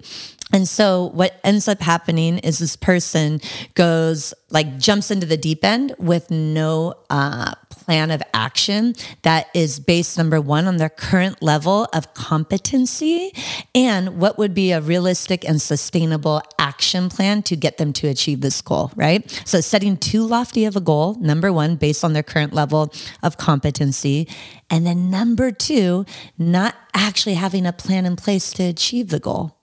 And 0.53 0.67
so 0.67 1.11
what 1.13 1.39
ends 1.43 1.67
up 1.67 1.79
happening 1.81 2.39
is 2.39 2.59
this 2.59 2.75
person 2.75 3.39
goes 3.73 4.33
like 4.49 4.77
jumps 4.77 5.09
into 5.11 5.25
the 5.25 5.37
deep 5.37 5.63
end 5.63 5.95
with 5.97 6.29
no 6.29 6.95
uh, 7.09 7.55
plan 7.91 8.09
of 8.09 8.23
action 8.33 8.93
that 9.23 9.49
is 9.53 9.77
based 9.77 10.17
number 10.17 10.39
one 10.39 10.65
on 10.65 10.77
their 10.77 10.87
current 10.87 11.43
level 11.43 11.89
of 11.91 12.13
competency 12.13 13.33
and 13.75 14.17
what 14.17 14.37
would 14.37 14.53
be 14.53 14.71
a 14.71 14.79
realistic 14.79 15.43
and 15.43 15.61
sustainable 15.61 16.41
action 16.57 17.09
plan 17.09 17.43
to 17.43 17.53
get 17.53 17.77
them 17.77 17.91
to 17.91 18.07
achieve 18.07 18.39
this 18.39 18.61
goal, 18.61 18.93
right? 18.95 19.29
So 19.43 19.59
setting 19.59 19.97
too 19.97 20.25
lofty 20.25 20.63
of 20.63 20.77
a 20.77 20.79
goal, 20.79 21.15
number 21.15 21.51
one, 21.51 21.75
based 21.75 22.05
on 22.05 22.13
their 22.13 22.23
current 22.23 22.53
level 22.53 22.93
of 23.23 23.35
competency. 23.35 24.25
And 24.69 24.87
then 24.87 25.09
number 25.09 25.51
two, 25.51 26.05
not 26.37 26.75
actually 26.93 27.35
having 27.35 27.65
a 27.65 27.73
plan 27.73 28.05
in 28.05 28.15
place 28.15 28.53
to 28.53 28.63
achieve 28.63 29.09
the 29.09 29.19
goal. 29.19 29.57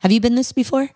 Have 0.00 0.12
you 0.12 0.20
been 0.20 0.34
this 0.34 0.52
before? 0.52 0.90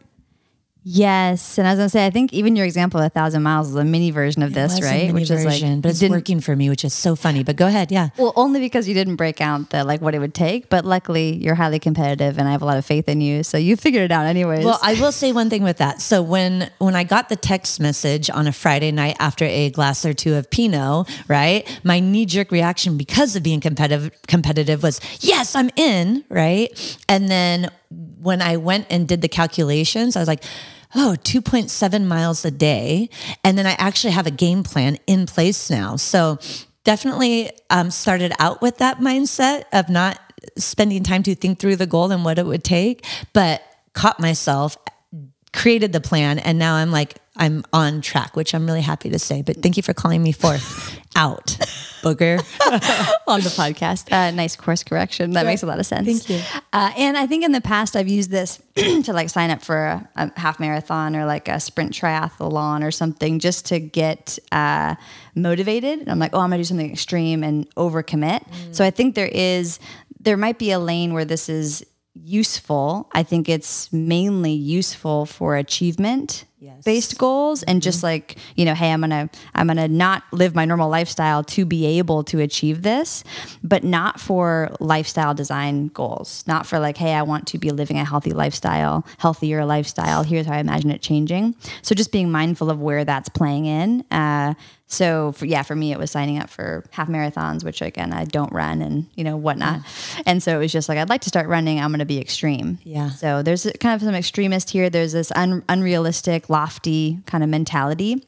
Yes. 0.90 1.58
And 1.58 1.68
I 1.68 1.72
was 1.72 1.78
going 1.78 1.86
to 1.86 1.90
say, 1.90 2.06
I 2.06 2.10
think 2.10 2.32
even 2.32 2.56
your 2.56 2.64
example 2.64 2.98
of 2.98 3.04
a 3.04 3.10
thousand 3.10 3.42
miles 3.42 3.68
is 3.68 3.74
a 3.74 3.84
mini 3.84 4.10
version 4.10 4.42
of 4.42 4.54
this, 4.54 4.80
right? 4.80 5.12
mini 5.12 5.26
version, 5.26 5.82
but 5.82 5.90
it's 5.90 6.02
working 6.02 6.40
for 6.40 6.56
me, 6.56 6.70
which 6.70 6.82
is 6.82 6.94
so 6.94 7.14
funny. 7.14 7.44
But 7.44 7.56
go 7.56 7.66
ahead, 7.66 7.92
yeah. 7.92 8.08
Well, 8.16 8.32
only 8.36 8.58
because 8.58 8.88
you 8.88 8.94
didn't 8.94 9.16
break 9.16 9.42
out 9.42 9.68
the 9.68 9.84
like 9.84 10.00
what 10.00 10.14
it 10.14 10.18
would 10.18 10.32
take, 10.32 10.70
but 10.70 10.86
luckily 10.86 11.36
you're 11.36 11.56
highly 11.56 11.78
competitive 11.78 12.38
and 12.38 12.48
I 12.48 12.52
have 12.52 12.62
a 12.62 12.64
lot 12.64 12.78
of 12.78 12.86
faith 12.86 13.06
in 13.06 13.20
you. 13.20 13.42
So 13.42 13.58
you 13.58 13.76
figured 13.76 14.04
it 14.04 14.10
out 14.10 14.24
anyways. 14.24 14.64
Well, 14.64 14.78
I 14.82 14.94
will 14.94 15.12
say 15.12 15.30
one 15.30 15.50
thing 15.50 15.62
with 15.62 15.76
that. 15.76 16.00
So 16.00 16.22
when 16.22 16.70
when 16.78 16.96
I 16.96 17.04
got 17.04 17.28
the 17.28 17.36
text 17.36 17.80
message 17.80 18.30
on 18.30 18.46
a 18.46 18.52
Friday 18.52 18.90
night 18.90 19.16
after 19.20 19.44
a 19.44 19.68
glass 19.68 20.06
or 20.06 20.14
two 20.14 20.36
of 20.36 20.48
Pinot, 20.50 21.06
right? 21.28 21.68
My 21.84 22.00
knee 22.00 22.24
jerk 22.24 22.50
reaction 22.50 22.96
because 22.96 23.36
of 23.36 23.42
being 23.42 23.60
competitive 23.60 24.10
competitive 24.26 24.82
was 24.82 25.02
yes, 25.20 25.54
I'm 25.54 25.68
in, 25.76 26.24
right? 26.30 26.98
And 27.10 27.28
then 27.28 27.70
when 28.22 28.40
I 28.40 28.56
went 28.56 28.86
and 28.88 29.06
did 29.06 29.20
the 29.20 29.28
calculations, 29.28 30.16
I 30.16 30.20
was 30.20 30.28
like. 30.28 30.42
Oh, 30.94 31.16
2.7 31.22 32.06
miles 32.06 32.44
a 32.44 32.50
day. 32.50 33.10
And 33.44 33.58
then 33.58 33.66
I 33.66 33.72
actually 33.72 34.12
have 34.12 34.26
a 34.26 34.30
game 34.30 34.62
plan 34.62 34.98
in 35.06 35.26
place 35.26 35.70
now. 35.70 35.96
So 35.96 36.38
definitely 36.84 37.50
um, 37.70 37.90
started 37.90 38.32
out 38.38 38.62
with 38.62 38.78
that 38.78 38.98
mindset 38.98 39.64
of 39.72 39.88
not 39.88 40.18
spending 40.56 41.02
time 41.02 41.22
to 41.24 41.34
think 41.34 41.58
through 41.58 41.76
the 41.76 41.86
goal 41.86 42.10
and 42.10 42.24
what 42.24 42.38
it 42.38 42.46
would 42.46 42.64
take, 42.64 43.04
but 43.32 43.62
caught 43.92 44.18
myself, 44.20 44.76
created 45.52 45.92
the 45.92 46.00
plan, 46.00 46.38
and 46.38 46.58
now 46.58 46.74
I'm 46.74 46.90
like, 46.90 47.18
I'm 47.38 47.64
on 47.72 48.00
track, 48.00 48.36
which 48.36 48.54
I'm 48.54 48.66
really 48.66 48.80
happy 48.80 49.10
to 49.10 49.18
say. 49.18 49.42
But 49.42 49.62
thank 49.62 49.76
you 49.76 49.82
for 49.82 49.94
calling 49.94 50.22
me 50.22 50.32
forth 50.32 50.98
out, 51.16 51.46
booger. 52.02 52.38
on 53.28 53.40
the 53.40 53.50
podcast. 53.50 54.12
Uh, 54.12 54.30
nice 54.32 54.56
course 54.56 54.82
correction. 54.82 55.32
That 55.32 55.46
makes 55.46 55.62
a 55.62 55.66
lot 55.66 55.78
of 55.78 55.86
sense. 55.86 56.06
Thank 56.06 56.28
you. 56.28 56.60
Uh, 56.72 56.92
and 56.96 57.16
I 57.16 57.26
think 57.26 57.44
in 57.44 57.52
the 57.52 57.60
past 57.60 57.96
I've 57.96 58.08
used 58.08 58.30
this 58.30 58.60
to 58.76 59.12
like 59.12 59.30
sign 59.30 59.50
up 59.50 59.62
for 59.62 59.86
a, 59.86 60.08
a 60.16 60.40
half 60.40 60.58
marathon 60.58 61.14
or 61.14 61.24
like 61.24 61.48
a 61.48 61.60
sprint 61.60 61.92
triathlon 61.92 62.84
or 62.84 62.90
something 62.90 63.38
just 63.38 63.66
to 63.66 63.78
get 63.78 64.38
uh, 64.52 64.96
motivated. 65.34 66.00
And 66.00 66.10
I'm 66.10 66.18
like, 66.18 66.34
oh, 66.34 66.40
I'm 66.40 66.50
gonna 66.50 66.58
do 66.58 66.64
something 66.64 66.90
extreme 66.90 67.44
and 67.44 67.72
overcommit. 67.76 68.44
So 68.72 68.84
I 68.84 68.90
think 68.90 69.14
there 69.14 69.30
is, 69.30 69.78
there 70.20 70.36
might 70.36 70.58
be 70.58 70.72
a 70.72 70.78
lane 70.78 71.14
where 71.14 71.24
this 71.24 71.48
is 71.48 71.84
useful. 72.14 73.08
I 73.12 73.22
think 73.22 73.48
it's 73.48 73.92
mainly 73.92 74.52
useful 74.52 75.24
for 75.24 75.56
achievement 75.56 76.44
Yes. 76.60 76.82
based 76.84 77.18
goals 77.18 77.62
and 77.62 77.80
just 77.80 78.02
like 78.02 78.36
you 78.56 78.64
know 78.64 78.74
hey 78.74 78.90
i'm 78.90 79.00
gonna 79.00 79.30
i'm 79.54 79.68
gonna 79.68 79.86
not 79.86 80.24
live 80.32 80.54
my 80.56 80.64
normal 80.64 80.88
lifestyle 80.88 81.44
to 81.44 81.64
be 81.64 81.86
able 81.86 82.24
to 82.24 82.40
achieve 82.40 82.82
this 82.82 83.22
but 83.62 83.84
not 83.84 84.18
for 84.20 84.74
lifestyle 84.80 85.34
design 85.34 85.86
goals 85.88 86.42
not 86.48 86.66
for 86.66 86.78
like 86.80 86.96
hey 86.96 87.14
i 87.14 87.22
want 87.22 87.46
to 87.46 87.58
be 87.58 87.70
living 87.70 87.96
a 87.98 88.04
healthy 88.04 88.32
lifestyle 88.32 89.06
healthier 89.18 89.64
lifestyle. 89.64 90.22
Here's 90.22 90.46
how 90.46 90.54
i 90.54 90.58
imagine 90.58 90.90
it 90.90 91.02
changing. 91.02 91.54
So 91.82 91.94
just 91.94 92.12
being 92.12 92.30
mindful 92.30 92.70
of 92.70 92.80
where 92.80 93.04
that's 93.04 93.28
playing 93.28 93.66
in 93.66 94.04
uh, 94.10 94.54
so 94.90 95.32
for, 95.32 95.44
yeah 95.46 95.62
for 95.62 95.74
me 95.76 95.92
it 95.92 95.98
was 95.98 96.10
signing 96.10 96.38
up 96.38 96.48
for 96.48 96.82
half 96.92 97.08
marathons 97.08 97.62
which 97.62 97.82
again 97.82 98.12
i 98.12 98.24
don't 98.24 98.52
run 98.52 98.80
and 98.82 99.06
you 99.14 99.22
know 99.22 99.36
whatnot 99.36 99.80
and 100.26 100.42
so 100.42 100.56
it 100.56 100.58
was 100.58 100.72
just 100.72 100.88
like 100.88 100.96
i'd 100.98 101.08
like 101.10 101.20
to 101.20 101.28
start 101.28 101.46
running 101.46 101.78
i'm 101.78 101.90
gonna 101.92 102.04
be 102.06 102.18
extreme 102.20 102.78
Yeah. 102.84 103.10
so 103.10 103.42
there's 103.42 103.70
kind 103.80 103.94
of 103.94 104.00
some 104.04 104.14
extremist 104.14 104.70
here. 104.70 104.88
There's 104.90 105.12
this 105.12 105.30
un- 105.36 105.62
unrealistic, 105.68 106.48
lofty 106.50 107.20
kind 107.26 107.44
of 107.44 107.50
mentality. 107.50 108.24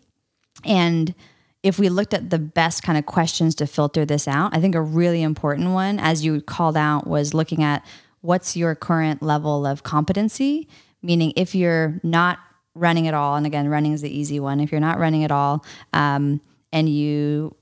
And 0.65 1.15
if 1.63 1.79
we 1.79 1.89
looked 1.89 2.15
at 2.15 2.31
the 2.31 2.39
best 2.39 2.83
kind 2.83 2.99
of 2.99 3.07
questions 3.07 3.55
to 3.57 3.67
filter 3.67 4.05
this 4.05 4.27
out, 4.29 4.55
I 4.55 4.61
think 4.61 4.75
a 4.75 4.81
really 4.81 5.23
important 5.23 5.71
one, 5.71 5.99
as 5.99 6.25
you 6.25 6.41
called 6.41 6.77
out, 6.77 7.07
was 7.07 7.33
looking 7.35 7.63
at 7.63 7.85
what's 8.21 8.57
your 8.57 8.75
current 8.75 9.23
level 9.23 9.67
of 9.67 9.83
competency? 9.83 10.69
Meaning, 11.03 11.33
if 11.37 11.55
you're 11.55 11.99
not 12.03 12.39
running 12.75 13.09
at 13.09 13.15
all, 13.15 13.37
and 13.37 13.47
again, 13.47 13.69
running 13.69 13.93
is 13.93 14.03
the 14.03 14.11
easy 14.15 14.39
one, 14.41 14.61
if 14.61 14.71
you're 14.73 14.81
not 14.81 14.99
running 14.99 15.25
at 15.25 15.31
all, 15.31 15.65
um, 15.93 16.41
and 16.73 16.89
you 16.89 17.55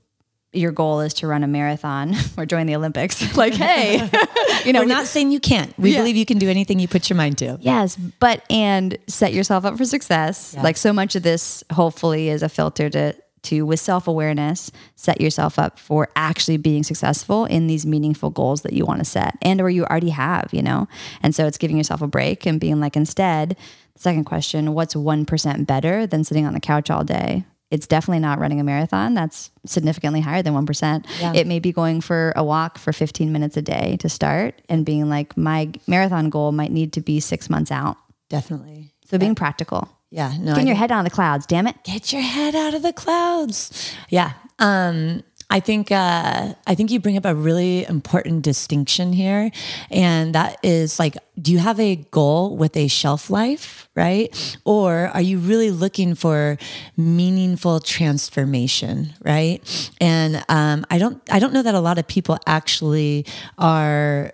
your 0.51 0.71
goal 0.71 0.99
is 1.01 1.13
to 1.13 1.27
run 1.27 1.43
a 1.43 1.47
marathon 1.47 2.15
or 2.37 2.43
join 2.43 2.65
the 2.65 2.75
Olympics, 2.75 3.35
like, 3.37 3.53
hey, 3.53 4.09
you 4.65 4.73
know, 4.73 4.79
We're 4.81 4.87
not 4.87 5.05
saying 5.05 5.31
you 5.31 5.39
can't. 5.39 5.77
We 5.77 5.91
Yeah. 5.93 5.99
believe 5.99 6.15
you 6.15 6.25
can 6.25 6.39
do 6.39 6.49
anything 6.49 6.79
you 6.79 6.87
put 6.87 7.07
your 7.07 7.17
mind 7.17 7.37
to. 7.37 7.59
Yes, 7.61 7.95
but 7.95 8.43
and 8.49 8.97
set 9.07 9.31
yourself 9.31 9.63
up 9.63 9.77
for 9.77 9.85
success. 9.85 10.53
Yeah. 10.55 10.63
Like 10.63 10.75
so 10.77 10.91
much 10.91 11.15
of 11.15 11.21
this 11.21 11.63
hopefully 11.71 12.29
is 12.29 12.41
a 12.41 12.49
filter 12.49 12.89
to 12.89 13.13
to, 13.43 13.61
with 13.65 13.79
self 13.79 14.07
awareness, 14.07 14.69
set 14.95 15.21
yourself 15.21 15.57
up 15.59 15.79
for 15.79 16.09
actually 16.15 16.57
being 16.57 16.83
successful 16.83 17.45
in 17.45 17.67
these 17.67 17.85
meaningful 17.85 18.31
goals 18.31 18.63
that 18.63 18.73
you 18.73 18.85
want 18.85 18.99
to 18.99 19.05
set 19.05 19.37
and 19.41 19.61
or 19.61 19.69
you 19.69 19.85
already 19.85 20.09
have, 20.09 20.49
you 20.51 20.61
know? 20.61 20.89
And 21.23 21.33
so 21.33 21.45
it's 21.47 21.57
giving 21.57 21.77
yourself 21.77 22.01
a 22.01 22.07
break 22.07 22.45
and 22.45 22.59
being 22.59 22.81
like, 22.81 22.97
instead, 22.97 23.55
second 23.95 24.25
question, 24.25 24.73
what's 24.73 24.93
1% 24.93 25.65
better 25.65 26.05
than 26.05 26.25
sitting 26.25 26.45
on 26.45 26.53
the 26.53 26.59
couch 26.59 26.89
all 26.89 27.05
day? 27.05 27.45
It's 27.71 27.85
definitely 27.85 28.19
not 28.19 28.39
running 28.39 28.59
a 28.59 28.63
marathon. 28.63 29.13
That's 29.13 29.51
significantly 29.65 30.21
higher 30.21 30.41
than 30.41 30.53
1%. 30.53 31.05
Yeah. 31.19 31.33
It 31.33 31.45
may 31.45 31.59
be 31.59 31.71
going 31.71 32.01
for 32.01 32.33
a 32.35 32.43
walk 32.43 32.79
for 32.79 32.91
15 32.91 33.31
minutes 33.31 33.57
a 33.57 33.61
day 33.61 33.97
to 33.97 34.09
start 34.09 34.61
and 34.67 34.85
being 34.85 35.07
like, 35.07 35.37
my 35.37 35.71
marathon 35.87 36.29
goal 36.29 36.51
might 36.51 36.71
need 36.71 36.93
to 36.93 37.01
be 37.01 37.19
six 37.19 37.49
months 37.49 37.71
out. 37.71 37.97
Definitely. 38.29 38.91
So 39.05 39.17
being 39.17 39.35
practical. 39.35 39.87
Yeah. 40.11 40.33
No. 40.39 40.53
I 40.53 40.61
your 40.61 40.75
head 40.75 40.91
out 40.91 40.99
of 40.99 41.05
the 41.05 41.15
clouds, 41.15 41.45
damn 41.45 41.67
it. 41.67 41.75
get 41.83 42.11
your 42.11 42.21
head 42.23 42.55
out 42.55 42.73
of 42.73 42.81
the 42.81 42.93
clouds. 42.93 43.93
Yeah. 44.09 44.33
Um, 44.57 45.23
I 45.49 45.59
think 45.59 45.91
uh, 45.91 46.53
I 46.67 46.75
think 46.75 46.91
you 46.91 46.99
bring 46.99 47.17
up 47.17 47.25
a 47.25 47.33
really 47.33 47.85
important 47.85 48.43
distinction 48.43 49.13
here, 49.13 49.49
and 49.89 50.35
that 50.35 50.59
is 50.61 50.99
like, 50.99 51.17
do 51.41 51.51
you 51.51 51.57
have 51.57 51.79
a 51.79 51.95
goal 52.11 52.55
with 52.55 52.77
a 52.77 52.87
shelf 52.87 53.31
life, 53.31 53.89
right? 53.95 54.29
Or 54.63 55.07
are 55.07 55.21
you 55.21 55.39
really 55.39 55.71
looking 55.71 56.13
for 56.13 56.57
meaningful 56.95 57.79
transformation, 57.79 59.13
right? 59.23 59.91
And 59.99 60.43
um, 60.49 60.85
I 60.91 60.99
don't 60.99 61.19
I 61.31 61.39
don't 61.39 61.53
know 61.53 61.63
that 61.63 61.73
a 61.73 61.79
lot 61.79 61.97
of 61.97 62.07
people 62.07 62.37
actually 62.45 63.25
are 63.57 64.33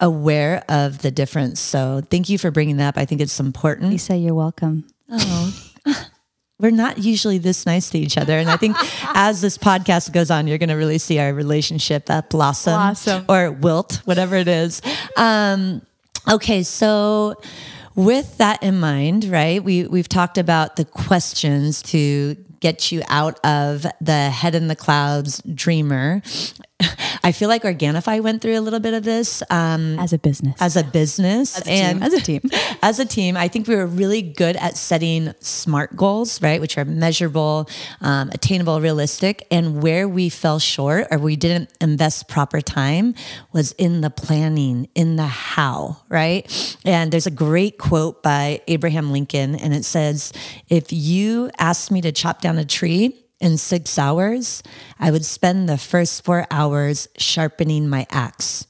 aware 0.00 0.64
of 0.68 1.02
the 1.02 1.10
difference. 1.10 1.60
So 1.60 2.00
thank 2.10 2.28
you 2.28 2.38
for 2.38 2.50
bringing 2.50 2.78
that 2.78 2.88
up. 2.88 2.98
I 2.98 3.04
think 3.04 3.20
it's 3.20 3.38
important 3.38 3.90
Lisa, 3.90 4.16
you're 4.16 4.34
welcome. 4.34 4.86
We're 6.60 6.70
not 6.70 6.98
usually 6.98 7.38
this 7.38 7.66
nice 7.66 7.90
to 7.90 7.98
each 7.98 8.18
other. 8.18 8.36
And 8.38 8.50
I 8.50 8.56
think 8.56 8.76
as 9.14 9.40
this 9.40 9.56
podcast 9.56 10.12
goes 10.12 10.30
on, 10.30 10.46
you're 10.46 10.58
going 10.58 10.68
to 10.70 10.74
really 10.74 10.98
see 10.98 11.18
our 11.18 11.32
relationship 11.32 12.10
uh, 12.10 12.22
blossom, 12.22 12.72
Blossom. 12.72 13.24
or 13.28 13.50
wilt, 13.52 14.02
whatever 14.04 14.36
it 14.36 14.48
is. 14.48 14.82
Um, 15.16 15.82
okay, 16.28 16.62
so 16.62 17.40
with 17.94 18.38
that 18.38 18.62
in 18.62 18.80
mind, 18.80 19.24
right? 19.24 19.62
We 19.62 19.86
we've 19.86 20.08
talked 20.08 20.38
about 20.38 20.76
the 20.76 20.84
questions 20.84 21.82
to 21.82 22.36
get 22.60 22.90
you 22.90 23.02
out 23.08 23.38
of 23.44 23.86
the 24.00 24.30
head 24.30 24.54
in 24.54 24.68
the 24.68 24.76
clouds 24.76 25.40
dreamer. 25.42 26.22
I 27.22 27.32
feel 27.32 27.48
like 27.48 27.62
Organifi 27.64 28.22
went 28.22 28.40
through 28.40 28.58
a 28.58 28.60
little 28.62 28.80
bit 28.80 28.94
of 28.94 29.02
this. 29.02 29.42
Um, 29.50 29.98
As 29.98 30.12
a 30.12 30.18
business. 30.18 30.54
as 30.60 30.76
a 30.76 30.84
business 30.84 31.56
As 31.58 31.66
a 31.66 31.70
team. 31.92 32.02
As 32.02 32.12
a 32.14 32.20
team. 32.20 32.40
as 32.82 32.98
a 33.00 33.04
team 33.04 33.36
i 33.36 33.48
think 33.48 33.66
we 33.66 33.74
were 33.74 33.86
really 33.86 34.22
good 34.22 34.56
at 34.56 34.76
setting 34.76 35.34
smart 35.40 35.96
goals 35.96 36.40
right 36.40 36.60
which 36.60 36.78
are 36.78 36.84
measurable 36.84 37.68
um, 38.00 38.30
attainable 38.32 38.80
realistic 38.80 39.46
and 39.50 39.82
where 39.82 40.08
we 40.08 40.28
fell 40.28 40.58
short 40.58 41.06
or 41.10 41.18
we 41.18 41.34
didn't 41.36 41.70
invest 41.80 42.28
proper 42.28 42.60
time 42.60 43.14
was 43.52 43.72
in 43.72 44.00
the 44.00 44.10
planning 44.10 44.88
in 44.94 45.16
the 45.16 45.26
how 45.26 45.96
right 46.08 46.76
and 46.84 47.12
there's 47.12 47.26
a 47.26 47.30
great 47.32 47.78
quote 47.78 48.22
by 48.22 48.60
abraham 48.68 49.10
lincoln 49.10 49.54
and 49.56 49.74
it 49.74 49.84
says 49.84 50.32
if 50.68 50.92
you 50.92 51.50
asked 51.58 51.90
me 51.90 52.00
to 52.00 52.12
chop 52.12 52.40
down 52.40 52.58
a 52.58 52.64
tree 52.64 53.16
in 53.40 53.56
six 53.56 53.98
hours, 53.98 54.62
I 54.98 55.10
would 55.10 55.24
spend 55.24 55.68
the 55.68 55.78
first 55.78 56.24
four 56.24 56.46
hours 56.50 57.08
sharpening 57.18 57.88
my 57.88 58.06
axe 58.10 58.66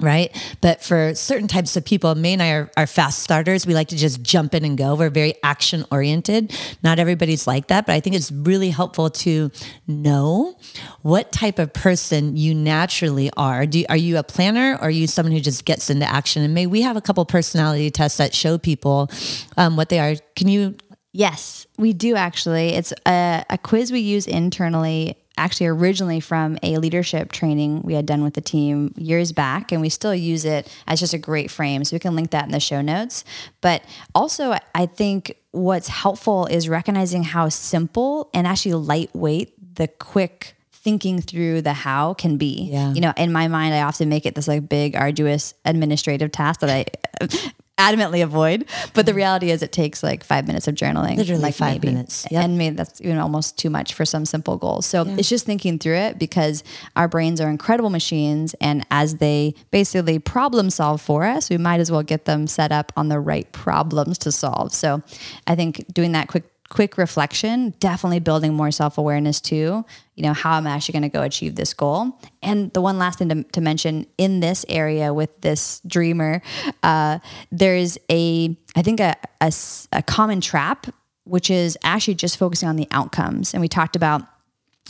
right? 0.00 0.36
But 0.60 0.82
for 0.82 1.14
certain 1.14 1.48
types 1.48 1.76
of 1.76 1.84
people, 1.84 2.14
Mae 2.14 2.34
and 2.34 2.42
I 2.42 2.50
are, 2.50 2.70
are 2.76 2.86
fast 2.86 3.20
starters. 3.20 3.66
We 3.66 3.74
like 3.74 3.88
to 3.88 3.96
just 3.96 4.22
jump 4.22 4.54
in 4.54 4.64
and 4.64 4.76
go. 4.76 4.94
We're 4.94 5.10
very 5.10 5.34
action 5.42 5.84
oriented. 5.90 6.54
Not 6.82 6.98
everybody's 6.98 7.46
like 7.46 7.68
that, 7.68 7.86
but 7.86 7.94
I 7.94 8.00
think 8.00 8.16
it's 8.16 8.30
really 8.30 8.70
helpful 8.70 9.10
to 9.10 9.50
know 9.86 10.56
what 11.02 11.32
type 11.32 11.58
of 11.58 11.72
person 11.72 12.36
you 12.36 12.54
naturally 12.54 13.30
are. 13.36 13.66
Do, 13.66 13.84
are 13.88 13.96
you 13.96 14.18
a 14.18 14.22
planner 14.22 14.74
or 14.74 14.84
are 14.84 14.90
you 14.90 15.06
someone 15.06 15.32
who 15.32 15.40
just 15.40 15.64
gets 15.64 15.90
into 15.90 16.10
action? 16.10 16.42
And 16.42 16.54
Mae, 16.54 16.66
we 16.66 16.82
have 16.82 16.96
a 16.96 17.00
couple 17.00 17.24
personality 17.24 17.90
tests 17.90 18.18
that 18.18 18.34
show 18.34 18.58
people 18.58 19.10
um, 19.56 19.76
what 19.76 19.88
they 19.88 19.98
are. 19.98 20.16
Can 20.34 20.48
you? 20.48 20.76
Yes, 21.16 21.68
we 21.78 21.92
do 21.92 22.16
actually. 22.16 22.70
It's 22.70 22.92
a, 23.06 23.44
a 23.48 23.56
quiz 23.56 23.92
we 23.92 24.00
use 24.00 24.26
internally, 24.26 25.16
actually, 25.38 25.68
originally 25.68 26.18
from 26.18 26.58
a 26.60 26.76
leadership 26.78 27.30
training 27.30 27.82
we 27.82 27.94
had 27.94 28.04
done 28.04 28.24
with 28.24 28.34
the 28.34 28.40
team 28.40 28.92
years 28.96 29.30
back, 29.30 29.70
and 29.70 29.80
we 29.80 29.88
still 29.90 30.14
use 30.14 30.44
it 30.44 30.68
as 30.88 30.98
just 30.98 31.14
a 31.14 31.18
great 31.18 31.52
frame. 31.52 31.84
So 31.84 31.94
we 31.94 32.00
can 32.00 32.16
link 32.16 32.32
that 32.32 32.46
in 32.46 32.50
the 32.50 32.58
show 32.58 32.82
notes. 32.82 33.24
But 33.60 33.84
also, 34.12 34.58
I 34.74 34.86
think 34.86 35.36
what's 35.52 35.86
helpful 35.86 36.46
is 36.46 36.68
recognizing 36.68 37.22
how 37.22 37.48
simple 37.48 38.28
and 38.34 38.44
actually 38.44 38.74
lightweight 38.74 39.76
the 39.76 39.86
quick 39.86 40.56
thinking 40.72 41.20
through 41.20 41.62
the 41.62 41.74
how 41.74 42.14
can 42.14 42.38
be. 42.38 42.70
Yeah. 42.72 42.92
You 42.92 43.00
know, 43.00 43.12
in 43.16 43.30
my 43.30 43.46
mind, 43.46 43.72
I 43.72 43.82
often 43.82 44.08
make 44.08 44.26
it 44.26 44.34
this 44.34 44.48
like 44.48 44.68
big, 44.68 44.96
arduous 44.96 45.54
administrative 45.64 46.32
task 46.32 46.58
that 46.58 46.70
I 46.70 47.28
adamantly 47.78 48.22
avoid. 48.22 48.66
But 48.92 49.06
the 49.06 49.14
reality 49.14 49.50
is, 49.50 49.62
it 49.62 49.72
takes 49.72 50.02
like 50.02 50.24
five 50.24 50.46
minutes 50.46 50.68
of 50.68 50.74
journaling. 50.74 51.16
Literally 51.16 51.42
like 51.42 51.54
five 51.54 51.82
minutes. 51.82 52.26
Yep. 52.30 52.44
And 52.44 52.58
maybe 52.58 52.76
that's 52.76 53.00
even 53.00 53.18
almost 53.18 53.58
too 53.58 53.70
much 53.70 53.94
for 53.94 54.04
some 54.04 54.24
simple 54.24 54.56
goals. 54.56 54.86
So 54.86 55.04
it's 55.06 55.28
just 55.28 55.46
thinking 55.46 55.78
through 55.78 55.96
it 55.96 56.18
because 56.18 56.62
our 56.96 57.08
brains 57.08 57.40
are 57.40 57.48
incredible 57.48 57.90
machines. 57.90 58.54
And 58.60 58.86
as 58.90 59.16
they 59.16 59.54
basically 59.70 60.18
problem 60.18 60.70
solve 60.70 61.00
for 61.00 61.24
us, 61.24 61.50
we 61.50 61.58
might 61.58 61.80
as 61.80 61.90
well 61.90 62.02
get 62.02 62.24
them 62.24 62.46
set 62.46 62.72
up 62.72 62.92
on 62.96 63.08
the 63.08 63.18
right 63.18 63.50
problems 63.52 64.18
to 64.18 64.32
solve. 64.32 64.72
So 64.72 65.02
I 65.46 65.54
think 65.54 65.92
doing 65.92 66.12
that 66.12 66.28
quick 66.28 66.44
quick 66.74 66.98
reflection, 66.98 67.72
definitely 67.78 68.18
building 68.18 68.52
more 68.52 68.72
self 68.72 68.98
awareness 68.98 69.40
too. 69.40 69.84
You 70.16 70.22
know, 70.24 70.32
how 70.32 70.56
am 70.56 70.66
I 70.66 70.70
actually 70.70 70.94
going 70.94 71.04
to 71.04 71.08
go 71.08 71.22
achieve 71.22 71.54
this 71.54 71.72
goal? 71.72 72.18
And 72.42 72.72
the 72.72 72.80
one 72.80 72.98
last 72.98 73.20
thing 73.20 73.28
to, 73.28 73.42
to 73.44 73.60
mention 73.60 74.06
in 74.18 74.40
this 74.40 74.66
area 74.68 75.14
with 75.14 75.40
this 75.40 75.80
dreamer, 75.86 76.42
uh, 76.82 77.20
there's 77.52 77.96
a, 78.10 78.56
I 78.76 78.82
think, 78.82 79.00
a 79.00 79.14
a 79.40 80.02
common 80.02 80.40
trap, 80.40 80.86
which 81.24 81.48
is 81.48 81.78
actually 81.84 82.14
just 82.14 82.38
focusing 82.38 82.68
on 82.68 82.76
the 82.76 82.88
outcomes. 82.90 83.54
And 83.54 83.60
we 83.60 83.68
talked 83.68 83.94
about 83.94 84.22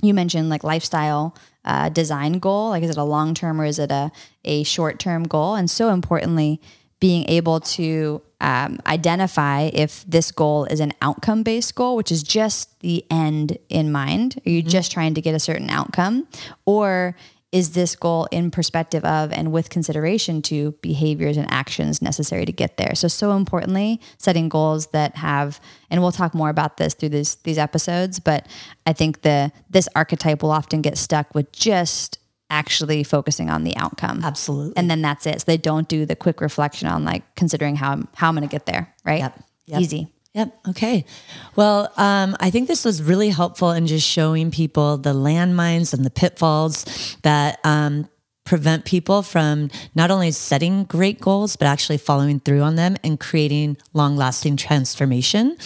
you 0.02 0.14
mentioned 0.14 0.48
like 0.48 0.64
lifestyle 0.64 1.36
uh, 1.64 1.88
design 1.88 2.34
goal 2.40 2.70
like 2.70 2.82
is 2.82 2.90
it 2.90 2.96
a 2.96 3.04
long 3.04 3.32
term 3.32 3.60
or 3.60 3.64
is 3.64 3.78
it 3.78 3.90
a, 3.90 4.10
a 4.44 4.64
short 4.64 4.98
term 4.98 5.22
goal 5.22 5.54
and 5.54 5.70
so 5.70 5.90
importantly 5.90 6.60
being 7.04 7.28
able 7.28 7.60
to 7.60 8.22
um, 8.40 8.80
identify 8.86 9.68
if 9.74 10.06
this 10.08 10.32
goal 10.32 10.64
is 10.64 10.80
an 10.80 10.90
outcome 11.02 11.42
based 11.42 11.74
goal 11.74 11.96
which 11.96 12.10
is 12.10 12.22
just 12.22 12.80
the 12.80 13.04
end 13.10 13.58
in 13.68 13.92
mind. 13.92 14.40
Are 14.46 14.48
you 14.48 14.62
just 14.62 14.90
trying 14.90 15.12
to 15.12 15.20
get 15.20 15.34
a 15.34 15.38
certain 15.38 15.68
outcome? 15.68 16.26
Or 16.64 17.14
is 17.52 17.72
this 17.72 17.94
goal 17.94 18.26
in 18.30 18.50
perspective 18.50 19.04
of 19.04 19.32
and 19.34 19.52
with 19.52 19.68
consideration 19.68 20.40
to 20.40 20.70
behaviors 20.80 21.36
and 21.36 21.46
actions 21.52 22.00
necessary 22.00 22.46
to 22.46 22.52
get 22.52 22.78
there? 22.78 22.94
So 22.94 23.08
so 23.08 23.32
importantly 23.32 24.00
setting 24.16 24.48
goals 24.48 24.86
that 24.92 25.16
have 25.16 25.60
and 25.90 26.00
we'll 26.00 26.10
talk 26.10 26.34
more 26.34 26.48
about 26.48 26.78
this 26.78 26.94
through 26.94 27.10
this, 27.10 27.34
these 27.34 27.58
episodes 27.58 28.18
but 28.18 28.46
i 28.86 28.94
think 28.94 29.20
the 29.20 29.52
this 29.68 29.90
archetype 29.94 30.42
will 30.42 30.50
often 30.50 30.80
get 30.80 30.96
stuck 30.96 31.34
with 31.34 31.52
just 31.52 32.18
actually 32.50 33.02
focusing 33.02 33.48
on 33.50 33.64
the 33.64 33.76
outcome 33.76 34.22
Absolutely. 34.22 34.74
and 34.76 34.90
then 34.90 35.02
that's 35.02 35.26
it 35.26 35.40
so 35.40 35.44
they 35.46 35.56
don't 35.56 35.88
do 35.88 36.04
the 36.06 36.14
quick 36.16 36.40
reflection 36.40 36.86
on 36.88 37.04
like 37.04 37.22
considering 37.36 37.76
how, 37.76 37.90
I'm- 37.90 38.08
how 38.14 38.28
i'm 38.28 38.34
going 38.36 38.46
to 38.48 38.52
get 38.52 38.66
there 38.66 38.94
right 39.04 39.20
Yep. 39.20 39.40
Yep. 39.66 39.80
easy 39.80 40.08
Yep. 40.34 40.58
Okay. 40.70 41.04
Well, 41.54 41.92
um, 41.96 42.36
I 42.40 42.50
think 42.50 42.66
this 42.66 42.84
was 42.84 43.00
really 43.00 43.28
helpful 43.28 43.70
in 43.70 43.86
just 43.86 44.04
showing 44.04 44.50
people 44.50 44.96
the 44.98 45.14
landmines 45.14 45.94
and 45.94 46.04
the 46.04 46.10
pitfalls 46.10 47.16
that 47.22 47.60
um, 47.62 48.08
prevent 48.42 48.84
people 48.84 49.22
from 49.22 49.70
not 49.94 50.10
only 50.10 50.32
setting 50.32 50.84
great 50.86 51.20
goals, 51.20 51.54
but 51.54 51.66
actually 51.66 51.98
following 51.98 52.40
through 52.40 52.62
on 52.62 52.74
them 52.74 52.96
and 53.04 53.20
creating 53.20 53.76
long 53.92 54.16
lasting 54.16 54.56
transformation. 54.56 55.56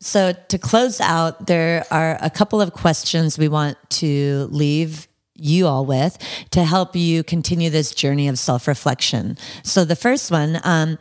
So, 0.00 0.32
to 0.48 0.58
close 0.58 1.00
out, 1.00 1.46
there 1.48 1.84
are 1.90 2.16
a 2.22 2.30
couple 2.30 2.60
of 2.60 2.72
questions 2.72 3.36
we 3.36 3.48
want 3.48 3.76
to 3.90 4.48
leave 4.50 5.07
you 5.38 5.66
all 5.66 5.86
with 5.86 6.18
to 6.50 6.64
help 6.64 6.96
you 6.96 7.22
continue 7.22 7.70
this 7.70 7.94
journey 7.94 8.28
of 8.28 8.38
self 8.38 8.66
reflection. 8.66 9.38
So, 9.62 9.84
the 9.84 9.96
first 9.96 10.30
one, 10.30 10.60
um, 10.64 10.98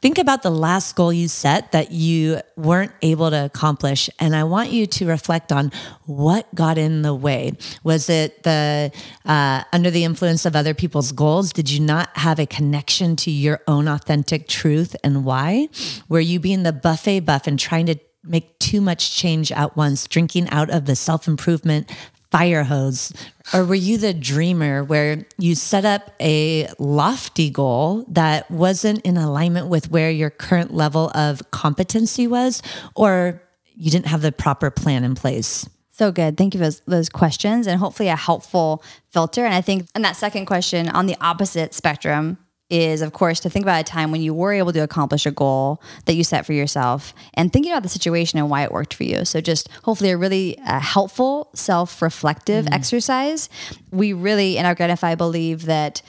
think 0.00 0.18
about 0.18 0.42
the 0.42 0.50
last 0.50 0.96
goal 0.96 1.12
you 1.12 1.28
set 1.28 1.72
that 1.72 1.92
you 1.92 2.40
weren't 2.56 2.92
able 3.02 3.30
to 3.30 3.44
accomplish. 3.44 4.08
And 4.18 4.34
I 4.34 4.44
want 4.44 4.70
you 4.70 4.86
to 4.86 5.06
reflect 5.06 5.52
on 5.52 5.72
what 6.06 6.52
got 6.54 6.78
in 6.78 7.02
the 7.02 7.14
way. 7.14 7.52
Was 7.84 8.08
it 8.08 8.42
the 8.42 8.92
uh, 9.24 9.64
under 9.72 9.90
the 9.90 10.04
influence 10.04 10.46
of 10.46 10.56
other 10.56 10.74
people's 10.74 11.12
goals? 11.12 11.52
Did 11.52 11.70
you 11.70 11.80
not 11.80 12.16
have 12.16 12.38
a 12.38 12.46
connection 12.46 13.16
to 13.16 13.30
your 13.30 13.60
own 13.66 13.88
authentic 13.88 14.48
truth 14.48 14.96
and 15.04 15.24
why? 15.24 15.68
Were 16.08 16.20
you 16.20 16.40
being 16.40 16.62
the 16.62 16.72
buffet 16.72 17.20
buff 17.20 17.46
and 17.46 17.58
trying 17.58 17.86
to 17.86 17.96
make 18.22 18.58
too 18.58 18.80
much 18.80 19.16
change 19.16 19.50
at 19.52 19.76
once, 19.76 20.06
drinking 20.06 20.48
out 20.50 20.70
of 20.70 20.84
the 20.84 20.96
self 20.96 21.26
improvement 21.26 21.90
fire 22.30 22.64
hose? 22.64 23.12
Or 23.52 23.64
were 23.64 23.74
you 23.74 23.98
the 23.98 24.14
dreamer 24.14 24.84
where 24.84 25.26
you 25.38 25.54
set 25.54 25.84
up 25.84 26.12
a 26.20 26.68
lofty 26.78 27.50
goal 27.50 28.04
that 28.08 28.50
wasn't 28.50 29.00
in 29.02 29.16
alignment 29.16 29.66
with 29.66 29.90
where 29.90 30.10
your 30.10 30.30
current 30.30 30.72
level 30.72 31.10
of 31.14 31.42
competency 31.50 32.26
was, 32.26 32.62
or 32.94 33.42
you 33.74 33.90
didn't 33.90 34.06
have 34.06 34.22
the 34.22 34.32
proper 34.32 34.70
plan 34.70 35.02
in 35.04 35.14
place? 35.14 35.68
So 35.90 36.12
good. 36.12 36.36
Thank 36.38 36.54
you 36.54 36.60
for 36.64 36.80
those, 36.86 37.08
questions 37.10 37.66
and 37.66 37.78
hopefully 37.78 38.08
a 38.08 38.16
helpful 38.16 38.82
filter. 39.10 39.44
And 39.44 39.52
I 39.52 39.60
think, 39.60 39.88
and 39.94 40.04
that 40.04 40.16
second 40.16 40.46
question 40.46 40.88
on 40.88 41.06
the 41.06 41.16
opposite 41.20 41.74
spectrum 41.74 42.38
is, 42.70 43.02
of 43.02 43.12
course, 43.12 43.40
to 43.40 43.50
think 43.50 43.64
about 43.64 43.80
a 43.80 43.84
time 43.84 44.10
when 44.10 44.22
you 44.22 44.32
were 44.32 44.52
able 44.52 44.72
to 44.72 44.80
accomplish 44.80 45.26
a 45.26 45.30
goal 45.30 45.82
that 46.06 46.14
you 46.14 46.24
set 46.24 46.46
for 46.46 46.52
yourself 46.52 47.12
and 47.34 47.52
thinking 47.52 47.72
about 47.72 47.82
the 47.82 47.88
situation 47.88 48.38
and 48.38 48.48
why 48.48 48.62
it 48.62 48.72
worked 48.72 48.94
for 48.94 49.04
you. 49.04 49.24
So, 49.24 49.40
just 49.40 49.68
hopefully 49.84 50.10
a 50.10 50.16
really 50.16 50.58
uh, 50.60 50.80
helpful 50.80 51.50
self 51.54 52.00
reflective 52.00 52.64
mm-hmm. 52.64 52.74
exercise. 52.74 53.48
We 53.90 54.12
really, 54.12 54.56
in 54.56 54.64
Organifi, 54.64 55.16
believe 55.18 55.66
that 55.66 56.02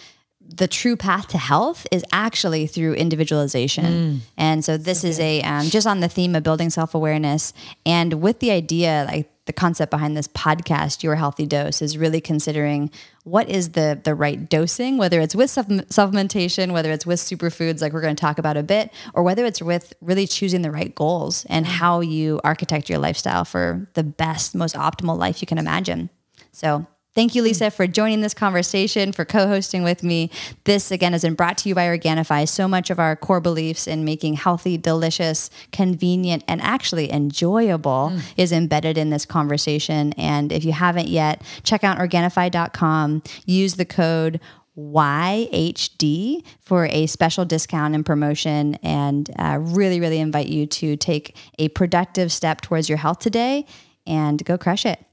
the 0.54 0.68
true 0.68 0.96
path 0.96 1.28
to 1.30 1.38
health 1.38 1.88
is 1.92 2.04
actually 2.12 2.68
through 2.68 2.94
individualization. 2.94 3.86
Mm. 3.86 4.20
And 4.38 4.66
so 4.66 4.78
this 4.78 5.04
okay. 5.04 5.10
is 5.10 5.20
a 5.20 5.42
um, 5.44 5.66
just 5.66 5.88
on 5.88 6.02
the 6.02 6.10
theme 6.10 6.36
of 6.36 6.44
building 6.44 6.70
self 6.70 6.94
awareness, 6.94 7.54
and 7.86 8.22
with 8.22 8.40
the 8.40 8.52
idea, 8.52 9.06
like 9.08 9.30
the 9.46 9.54
concept 9.54 9.90
behind 9.90 10.16
this 10.16 10.28
podcast, 10.28 11.04
Your 11.04 11.16
Healthy 11.16 11.48
Dose, 11.48 11.82
is 11.82 11.98
really 11.98 12.22
considering 12.22 12.92
what 13.24 13.50
is 13.50 13.70
the 13.70 14.00
the 14.04 14.14
right 14.14 14.50
dosing, 14.50 14.98
whether 14.98 15.20
it's 15.22 15.36
with 15.36 15.50
supplementation, 15.50 16.72
whether 16.74 16.92
it's 16.92 17.06
with 17.06 17.20
superfoods, 17.20 17.82
like 17.82 17.94
we're 17.94 18.02
going 18.02 18.16
to 18.16 18.22
talk 18.22 18.38
about 18.38 18.58
a 18.58 18.64
bit, 18.64 18.92
or 19.14 19.24
whether 19.24 19.46
it's 19.46 19.62
with 19.62 19.94
really 20.02 20.28
choosing 20.28 20.62
the 20.62 20.72
right 20.72 20.94
goals 20.94 21.46
and 21.46 21.66
how 21.66 22.02
you 22.02 22.42
architect 22.44 22.90
your 22.90 23.00
lifestyle 23.00 23.46
for 23.46 23.90
the 23.94 24.04
best, 24.04 24.54
most 24.54 24.76
optimal 24.76 25.18
life 25.18 25.42
you 25.42 25.48
can 25.48 25.58
imagine. 25.58 26.10
So 26.52 26.86
Thank 27.14 27.36
you, 27.36 27.42
Lisa, 27.42 27.70
for 27.70 27.88
joining 27.88 28.22
this 28.22 28.34
conversation, 28.34 29.12
for 29.12 29.26
co 29.26 29.48
hosting 29.48 29.84
with 29.84 30.02
me. 30.02 30.32
This, 30.64 30.92
again, 30.92 31.12
has 31.12 31.24
been 31.24 31.34
brought 31.34 31.58
to 31.60 31.70
you 31.70 31.76
by 31.76 31.88
Organifi. 31.88 32.48
So 32.48 32.70
much 32.70 32.90
of 32.90 33.00
our 33.00 33.18
core 33.18 33.42
beliefs 33.42 33.86
in 33.86 34.06
making 34.06 34.36
healthy, 34.36 34.78
delicious, 34.78 35.50
convenient, 35.74 36.46
and 36.48 36.62
actually 36.62 37.12
enjoyable 37.12 38.14
mm. 38.14 38.22
is 38.38 38.54
embedded 38.54 38.98
in 38.98 39.10
this 39.10 39.26
conversation. 39.26 40.14
And 40.14 40.54
if 40.54 40.64
you 40.64 40.72
haven't 40.72 41.10
yet, 41.10 41.42
check 41.64 41.84
out 41.84 41.98
Organifi.com. 41.98 43.24
Use 43.46 43.76
the 43.76 43.86
code 43.86 44.40
YHD 44.78 46.46
for 46.62 46.86
a 46.86 47.08
special 47.08 47.44
discount 47.44 47.94
and 47.94 48.06
promotion, 48.06 48.76
and 48.76 49.30
uh, 49.38 49.58
really, 49.60 50.00
really 50.00 50.20
invite 50.20 50.48
you 50.48 50.66
to 50.66 50.96
take 50.96 51.36
a 51.60 51.68
productive 51.70 52.32
step 52.32 52.62
towards 52.62 52.88
your 52.88 53.00
health 53.00 53.20
today 53.20 53.66
and 54.08 54.44
go 54.46 54.58
crush 54.58 54.86
it. 54.86 55.06